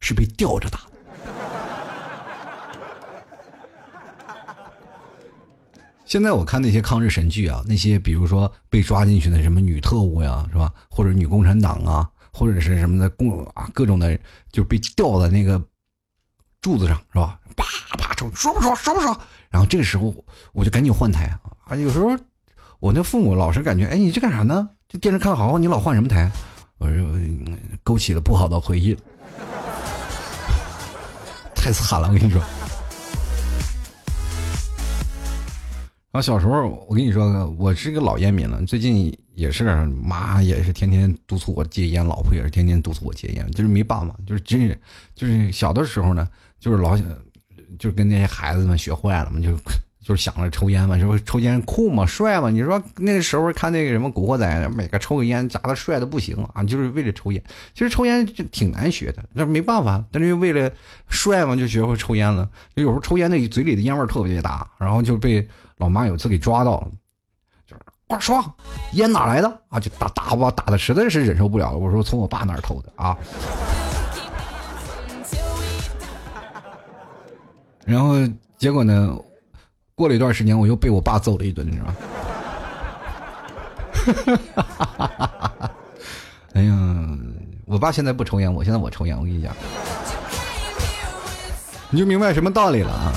[0.00, 0.84] 是被吊着打的。
[6.04, 10.72] 现在我看那些抗日神剧啊，那些比如说被抓进去的什么女特务呀，是吧？
[10.88, 14.16] 或者女共产党啊，或者是什么的共啊，各种的，
[14.52, 15.60] 就被吊在那个
[16.60, 17.40] 柱子上，是吧？
[17.56, 17.64] 啪
[17.96, 19.18] 啪抽，说不说，说不说？
[19.50, 20.14] 然后这个时候
[20.52, 21.26] 我就赶紧换台
[21.66, 21.74] 啊！
[21.74, 22.16] 有时候
[22.80, 24.68] 我那父母老是感觉，哎，你这干啥呢？
[24.88, 26.30] 这电视看好，你老换什么台？
[26.78, 27.06] 我说，
[27.82, 28.96] 勾起了不好的回忆，
[31.54, 32.08] 太惨了！
[32.08, 32.42] 我跟你说，
[36.10, 38.60] 啊，小时候我跟你说，我是个老烟民了。
[38.64, 44.78] 最近也是，妈也是天天督促我戒烟，老婆也是天天督促我戒烟，就是没办法，就是真是，
[45.14, 47.06] 就是小的时候呢，就是老想，
[47.78, 49.56] 就是跟那些孩子们学坏了嘛，就。
[50.04, 52.50] 就是想着抽烟嘛，说抽烟酷嘛，帅嘛。
[52.50, 57.42] 你说那个时候看那个什么《古惑仔》，每个抽个烟扎的帅的不行啊，就是为了抽烟。
[57.72, 60.70] 其实抽烟就挺难学的，那没办法，但是为了
[61.08, 62.46] 帅嘛，就学会抽烟了。
[62.76, 65.48] 就有时候抽烟那嘴里的烟味特别大，然后就被
[65.78, 66.88] 老妈有次给抓到了，
[67.66, 68.44] 就是快说
[68.92, 69.80] 烟哪来的啊？
[69.80, 71.78] 就打打吧，打的实在是忍受不了了。
[71.78, 73.16] 我说从我爸那儿偷的啊。
[77.86, 78.14] 然后
[78.58, 79.18] 结果呢？
[79.96, 81.94] 过了一段时间，我又被我爸揍了一顿，你知道吗？
[86.54, 87.18] 哎呀，
[87.64, 89.54] 我爸现在不抽烟，我现在我抽烟，我跟你讲，
[91.90, 93.12] 你就明白什么道理了啊！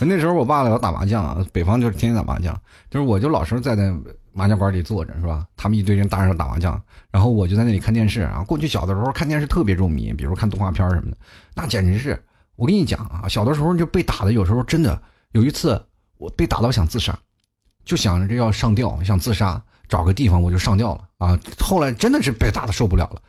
[0.00, 2.54] 那时候我爸老打麻将啊，北方就是天天打麻将，
[2.90, 3.92] 就是我就老是在那
[4.32, 5.46] 麻将馆里坐着，是吧？
[5.56, 8.44] 他们一堆人搭上打麻将，然后我就在那里看电视啊。
[8.46, 11.16] 过去小的时候看电视特别入迷，比如看动画片什么的，
[11.54, 12.22] 那简直是
[12.54, 15.00] 我跟你讲啊，小的时候就被打的，有时候真的
[15.32, 15.82] 有一次
[16.18, 17.18] 我被打到想自杀，
[17.84, 19.62] 就想着这要上吊，想自杀。
[19.88, 21.40] 找个地方我就上吊了啊！
[21.58, 23.22] 后来真的是被打的受不了了，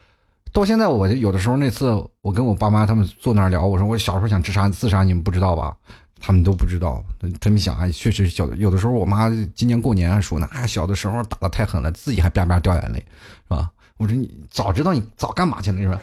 [0.52, 5.74] 到现在我就有的时候那次我跟我爸妈他们坐那儿聊，我说我小时候想自杀自杀，你们不知道吧？
[6.20, 7.02] 他们都不知道，
[7.40, 13.06] 他们想啊，确实小有的时候我妈今年过年还说呢，哎，小的时候打的太狠了，自己还啪啪掉眼泪，是
[13.48, 13.72] 吧？
[13.96, 16.02] 我说你早知道你早干嘛去了，是吧？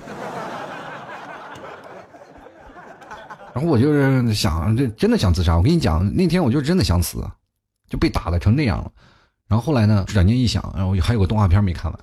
[3.56, 7.26] 然后我就是想这真的想自杀，我跟你讲，那天我就真的想死，
[7.88, 8.92] 就被打的成那样了。
[9.48, 10.04] 然后后来呢？
[10.06, 12.00] 转念一想，然后还有个动画片没看完。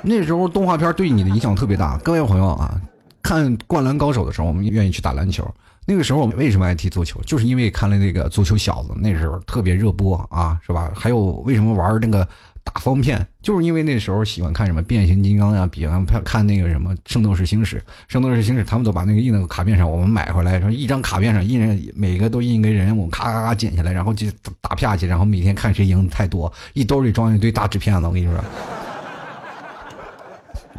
[0.00, 1.98] 那时候动画片对你的影响特别大。
[1.98, 2.80] 各位朋友啊，
[3.22, 5.46] 看《灌篮高手》的时候，我们愿意去打篮球。
[5.84, 7.20] 那个时候我们为什么爱踢足球？
[7.26, 10.90] 就是因为看了那个《足球小子》，那时候特别热播啊，是吧？
[10.94, 12.26] 还有为什么玩那个？
[12.70, 24.26] 打方片，就是因为那时候喜欢看什么变形金刚呀，比方看那个什么圣斗士星矢，圣斗士星矢他们都把那个印在卡片上，我们买回来，说一张卡片上印人每个都印一个人，我们咔咔咔剪下来，然后就
[24.60, 28.34] 打啪去，然后每天看谁赢的太多，一兜里装一堆大纸片子，我跟你说，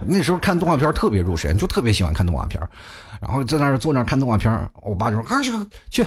[0.05, 2.61] 那时候看动画片特别入神，就特别喜欢看动画片，
[3.19, 5.51] 然后在那儿坐那看动画片，我爸就说啊去
[5.89, 6.05] 去。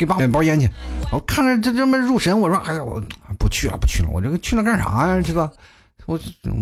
[0.00, 0.66] 给爸买包烟去，
[1.12, 2.98] 我看着这这么入神，我说哎呀，我
[3.38, 5.20] 不去了，不去了，我这个去那干啥呀？
[5.20, 5.42] 这个，
[6.06, 6.18] 我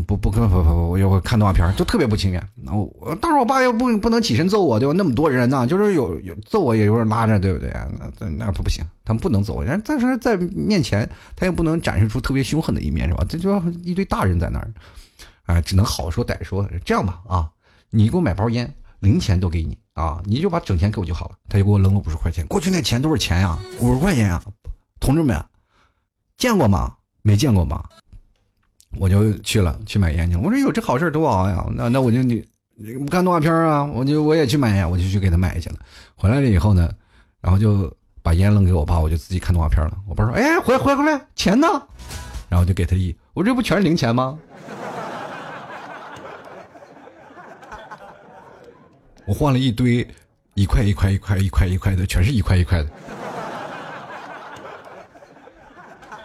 [0.09, 2.49] 不不不不不，我我看动画片就特别不情愿。
[2.67, 4.95] 我当时我爸又不不能起身揍我，对吧？
[4.97, 7.73] 那么多人呢，就是有有揍我也有人拉着，对不对？
[8.19, 9.65] 那那不不行，他们不能揍我。
[9.85, 13.25] 但是在面前他也不能展示出特别凶狠的一面，是吧？
[13.29, 14.69] 这就一堆大人在那儿，
[15.47, 16.69] 啊，只能好说歹说。
[16.85, 17.49] 这样吧，啊，
[17.91, 19.77] 你给我买包烟，零钱都给你。
[19.95, 21.35] 啊，你就把整钱给我就好了。
[21.49, 22.47] 他就给我扔了五十块钱。
[22.47, 24.41] 过去那钱都是钱呀，五十块钱呀，
[25.01, 25.45] 同志们，
[26.37, 26.95] 见过吗？
[27.23, 27.85] 没见过吗？
[28.97, 30.41] 我就去了，去买烟去了。
[30.43, 32.45] 我说有这好事多好呀，那那我就你
[33.11, 35.77] 看动画片啊，我就我也去买烟，我就去给他买去了。
[36.15, 36.89] 回来了以后呢，
[37.41, 37.93] 然后就
[38.23, 39.99] 把烟扔给我爸，我就自己看动画片了。
[40.09, 41.67] 我爸说：“哎，回来回来回来，钱呢？”
[42.49, 44.39] 然后就给他一，我这不全是零钱吗？
[49.29, 50.09] 我换了一堆，
[50.55, 52.89] 一块一块一块一块一块的，全是一块一块的。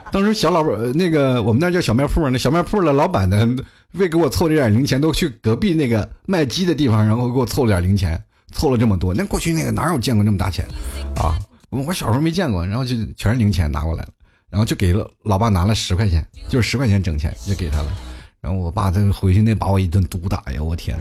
[0.10, 3.45] 当时小老板那个我们那叫小卖铺那小卖铺的老板呢，
[3.95, 8.24] 为给我凑这点零钱，都去隔壁那个卖鸡的地方，然后给我凑了点零钱，
[8.54, 9.14] 凑了这么多。
[9.14, 10.66] 那过去那个哪有见过这么大钱
[11.18, 11.38] 啊？
[11.70, 14.10] 我小时候没见过，然后就全是零钱拿过来了，
[14.49, 17.91] 然后就给了老爸拿了十块钱，就是十块钱整钱就给他了。
[18.39, 20.97] 然后我爸他回去那把我一顿毒打呀，我天！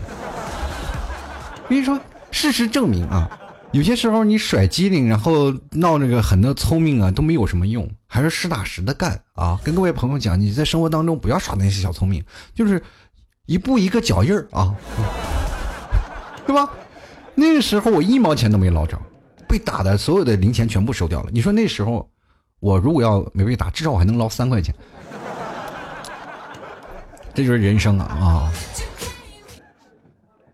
[1.72, 1.98] 跟你说，
[2.30, 3.30] 事实证明啊，
[3.70, 9.58] 有些时候你甩机灵，然后闹那个很多聪明啊，都没有什么用，还是实打实的干啊！
[9.64, 12.22] 跟各位朋友讲，你在生活当中不要耍那些小聪明，
[12.54, 12.82] 就是
[13.46, 14.74] 一步一个脚印儿啊，
[16.46, 16.68] 对吧？
[17.34, 19.00] 那个时候我一毛钱都没捞着，
[19.48, 21.30] 被打的所有的零钱全部收掉了。
[21.32, 22.06] 你说那时候
[22.60, 24.74] 我如果要没被打，至少我还能捞三块钱。
[27.32, 28.52] 这就是人生啊啊！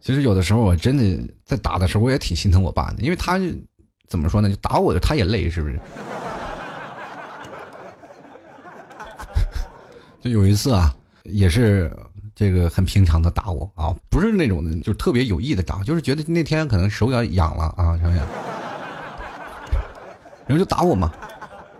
[0.08, 3.38] 其实有的时候我真的在打的时候，我也挺心疼我爸的，因为他
[4.08, 4.48] 怎么说呢？
[4.48, 5.78] 就打我的他也累，是不是？
[10.22, 10.94] 就有一次啊，
[11.24, 11.94] 也是
[12.34, 18.26] 这个很平常的打我啊，不是那种的，就特别有意的打，就是觉得那天可能手脚痒了啊，想想，
[20.46, 21.12] 然后就打我嘛，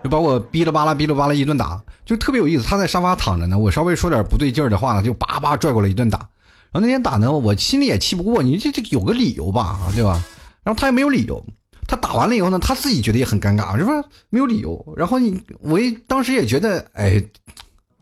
[0.04, 2.62] 就把我哔哩吧啦哔哩吧啦一顿打，就特别有意思。
[2.62, 6.28] 他在沙发躺着呢，我稍微说点不对劲儿的话呢，就叭叭拽过来一顿打。
[6.70, 10.22] 然后那天打呢，我心里也气不过你，这这有个理由吧，对吧？
[10.62, 11.42] 然后他也没有理由，
[11.86, 13.92] 他打完了以后呢，他自己觉得也很尴尬，是吧？
[14.28, 14.94] 没有理由。
[14.94, 17.24] 然后你我一当时也觉得，哎，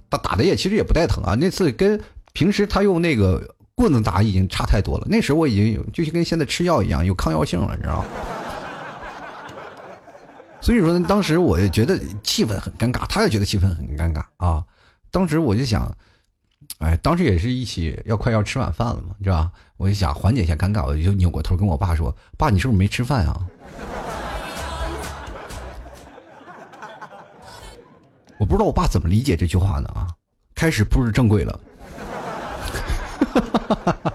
[0.09, 1.37] 打打的也其实也不带疼啊。
[1.37, 2.01] 那次跟
[2.33, 5.07] 平时他用那个棍子打已经差太多了。
[5.09, 8.09] 那时候我已经有，就是跟现在吃药一样，有抗药性了，你知道吗？
[10.61, 14.65] 所以说当时我也觉得气氛很尴尬，他也觉得气氛很尴尬啊。
[15.13, 15.97] 当时我就想。
[16.79, 19.51] 哎，当时也是一起要快要吃晚饭了嘛，是吧？
[19.79, 23.41] 我就想缓解一下尴尬，我就扭过头跟我爸说：“爸，你是不是没吃饭啊？”
[28.39, 30.09] 我不知道我爸怎么理解这句话呢啊！
[30.55, 31.59] 开始步入正轨了，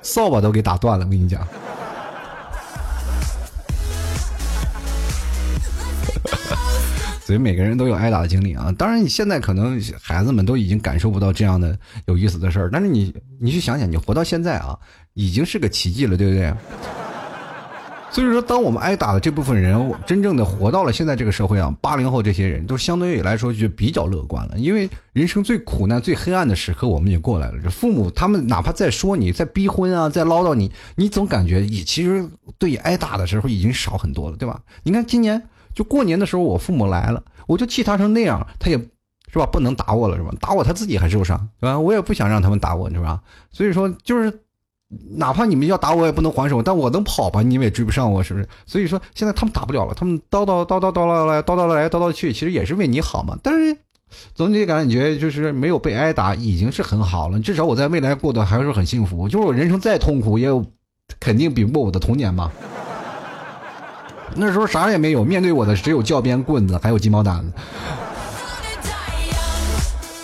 [0.00, 1.46] 扫把都给打断了，我跟你讲。
[7.28, 8.74] 所以每个人都有挨打的经历啊。
[8.78, 14.74] 当然，你现在可能孩子们都已经感受不到这样的有意思的事儿，但是你你去想想，你活到现在啊，
[15.12, 16.50] 已经是个奇迹了，对不对？
[18.10, 27.58] 所以说，当我们挨打的这部分人真正的活到了现在这个社会啊，八零后这些人都相对于来说就比较乐观了，因为人生最苦难、最黑暗的时刻我们也过来了。
[27.62, 32.26] 这父母他们哪怕在说你、在逼婚啊、在唠叨你，你总感觉你其实
[32.58, 34.58] 对挨打的时候已经少很多了，对吧？
[34.82, 35.42] 你看今年
[35.74, 38.78] 就过年的时候，我父母来了，我就气他成那样，他也
[39.32, 40.30] 是吧，不能打我了是吧？
[40.40, 41.78] 打我他自己还受伤，对吧？
[41.78, 43.20] 我也不想让他们打我，是吧？
[43.50, 44.40] 所以说就是。
[45.18, 47.42] 哪怕你们要打我，也不能还手，但我能跑吧？
[47.42, 48.48] 你们也追不上我，是不是？
[48.64, 53.38] 所以说现在他们打不了了，他们叨叨叨叨叨叨来叨叨来叨叨去，其实也是为你好嘛。
[53.42, 53.76] 但是
[54.34, 57.38] 总体感觉就是没有被挨打，已经是很好了。
[57.38, 59.28] 至少我在未来过得还是很幸福。
[59.28, 60.64] 就是我人生再痛苦，也有
[61.20, 62.50] 肯定比不过我的童年嘛。
[64.34, 67.52] 那时候啥也没有，面对我的只有教鞭、棍子，还有鸡毛掸子，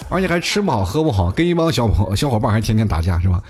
[0.09, 3.43] 而且还吃不好喝不好，跟一帮小朋小伙伴还天天打架，是吧？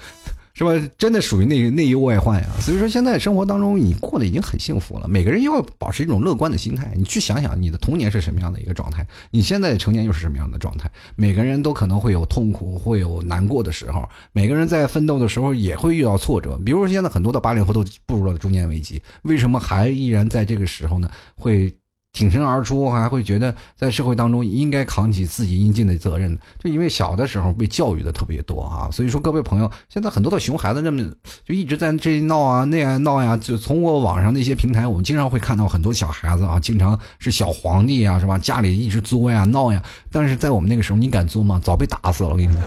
[0.55, 0.71] 是吧？
[0.97, 2.49] 真的属于内内忧外患呀。
[2.61, 5.09] 所以说，现在生活当中你过得已经很幸福了。
[5.09, 6.93] 每个人要保持一种乐观的心态。
[6.97, 9.05] 你去想想，你的童年是什么样的一个状态？
[9.33, 10.89] 你现在成年又是什么样的状态？
[11.17, 14.09] 每个人都可能会有痛苦，会有难过的时候。
[14.33, 16.57] 每个人在奋斗的时候也会遇到挫折。
[16.65, 21.11] 比如说，现在很多的八零后都步入了中年危机，为什么还依然在这个时候呢？
[21.35, 21.75] 会。
[22.15, 28.89] 挺身而出，还会觉得在社会当中应该扛起自己应尽的责任，就因为小的时候被教育的特别多啊。
[28.93, 31.03] 所以说，各位朋友，现在很多的熊孩子这么
[31.45, 33.37] 就一直在这闹啊那样闹呀。
[33.37, 38.39] 就从我网上那些平台，我们经常会看到很多小孩子啊，经常是小皇帝啊，是吧？
[38.39, 39.83] 家里一直作呀闹呀。
[40.12, 41.61] 但是在我们那个时候，你敢作吗？
[41.62, 42.62] 早被打死了，我跟你说。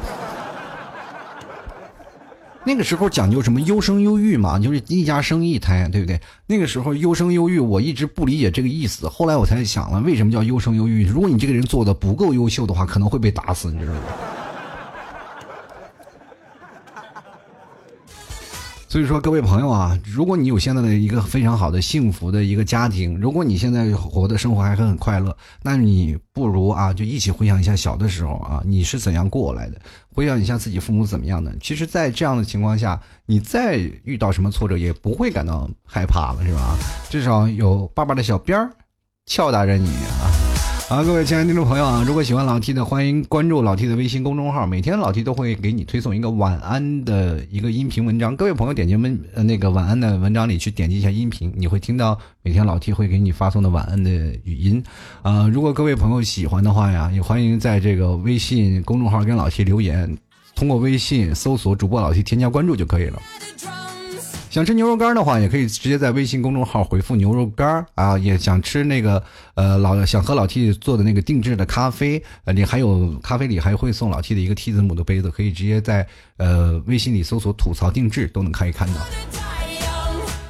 [2.67, 6.19] 那个时候讲究什么优生优育嘛，就是一家生一胎，对不对？
[6.47, 9.07] 那个时候优生优育，我一直不理解这个意思。
[9.07, 11.05] 后来我才想了，为什么叫优生优育？
[11.05, 13.99] 如果你这个人做的不够优秀的话，可能会被打死，你知道吗？
[18.89, 29.77] 所以说，各位朋友啊，如果你有现在的一个非常好的幸福的一个家庭，如果你现在活的生活还很快乐，那你不如啊，就一起回想一下小的时候啊，你是怎样过来的？
[30.13, 31.53] 回想一下自己父母怎么样的？
[31.61, 33.75] 其实，在这样的情况下，你再
[34.05, 36.77] 遇到什么挫折，也不会感到害怕了，是吧？
[37.09, 38.71] 至少有爸爸的小鞭儿
[39.25, 40.26] 敲打着你啊。
[40.89, 48.37] 好，各位亲爱的听众朋友啊，如果喜欢老 T 的，欢迎关注老 T 的微信公众号，每天老 T 都会给你推送一个晚安的一个音频文章。
[48.37, 54.09] 各位朋友点击文呃那个晚安的文章里去点击一下音频，你会听到每天老 T 会给你发送的晚安的
[54.45, 54.81] 语音。
[55.23, 60.17] 啊，如果各位朋友喜欢的话呀，也欢迎在这个微信公众号跟老 T 留言，
[60.55, 63.21] 通过微信搜索主播老 T 添加关注就可以了。
[64.57, 68.17] 想吃牛肉干的话，也可以直接在微信公众号回复“牛肉干”啊。
[68.17, 69.21] 也想吃那个
[69.53, 79.56] 呃老想喝老 T 做的那个定制的咖啡，呃，你还有咖啡里还会送老 T 的一个 T 字母的杯子，可以直接在呃微信里搜索“吐槽定制”都能可以看到。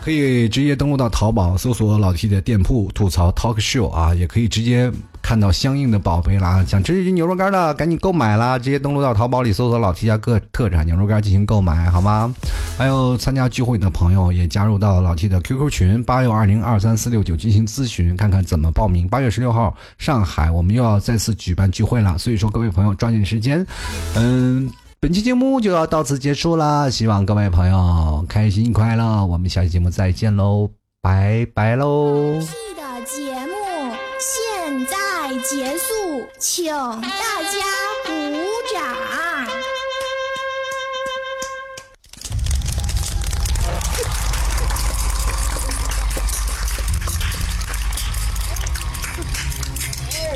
[0.08, 4.90] 可以直接登录到淘宝搜索老 T 的店铺吐槽 Talk Show 啊，也可以直接
[5.22, 6.64] 看到相应的宝贝啦。
[6.66, 8.58] 想吃牛肉干的赶紧购买啦！
[8.58, 12.34] 直接登录到淘宝里搜索老 T 家各特产牛肉干进行购买，好吗？
[12.78, 19.10] 还有参加聚会的朋友也加入到老 T 的 QQ 群八六二零二三四六九进行咨询，看看怎么报名。
[19.10, 23.68] 八月十六号上海我们又要再次举办聚会了，所以说各位朋友抓紧时间，
[24.16, 24.72] 嗯。
[25.00, 30.72] 本期节目就要到此结束了，希望各位朋友开心快乐，我们下期节目再见喽，
[31.04, 32.40] 拜拜喽！
[32.76, 34.96] 的节目现在
[35.44, 37.10] 结束，请大
[37.44, 37.60] 家
[38.08, 38.12] 鼓
[38.74, 38.82] 掌。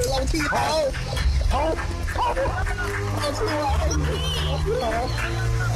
[0.08, 0.58] 老弟好，
[1.50, 1.76] 好，
[2.14, 2.36] 好，
[3.18, 4.58] 老弟好。
[4.82, 5.71] 好。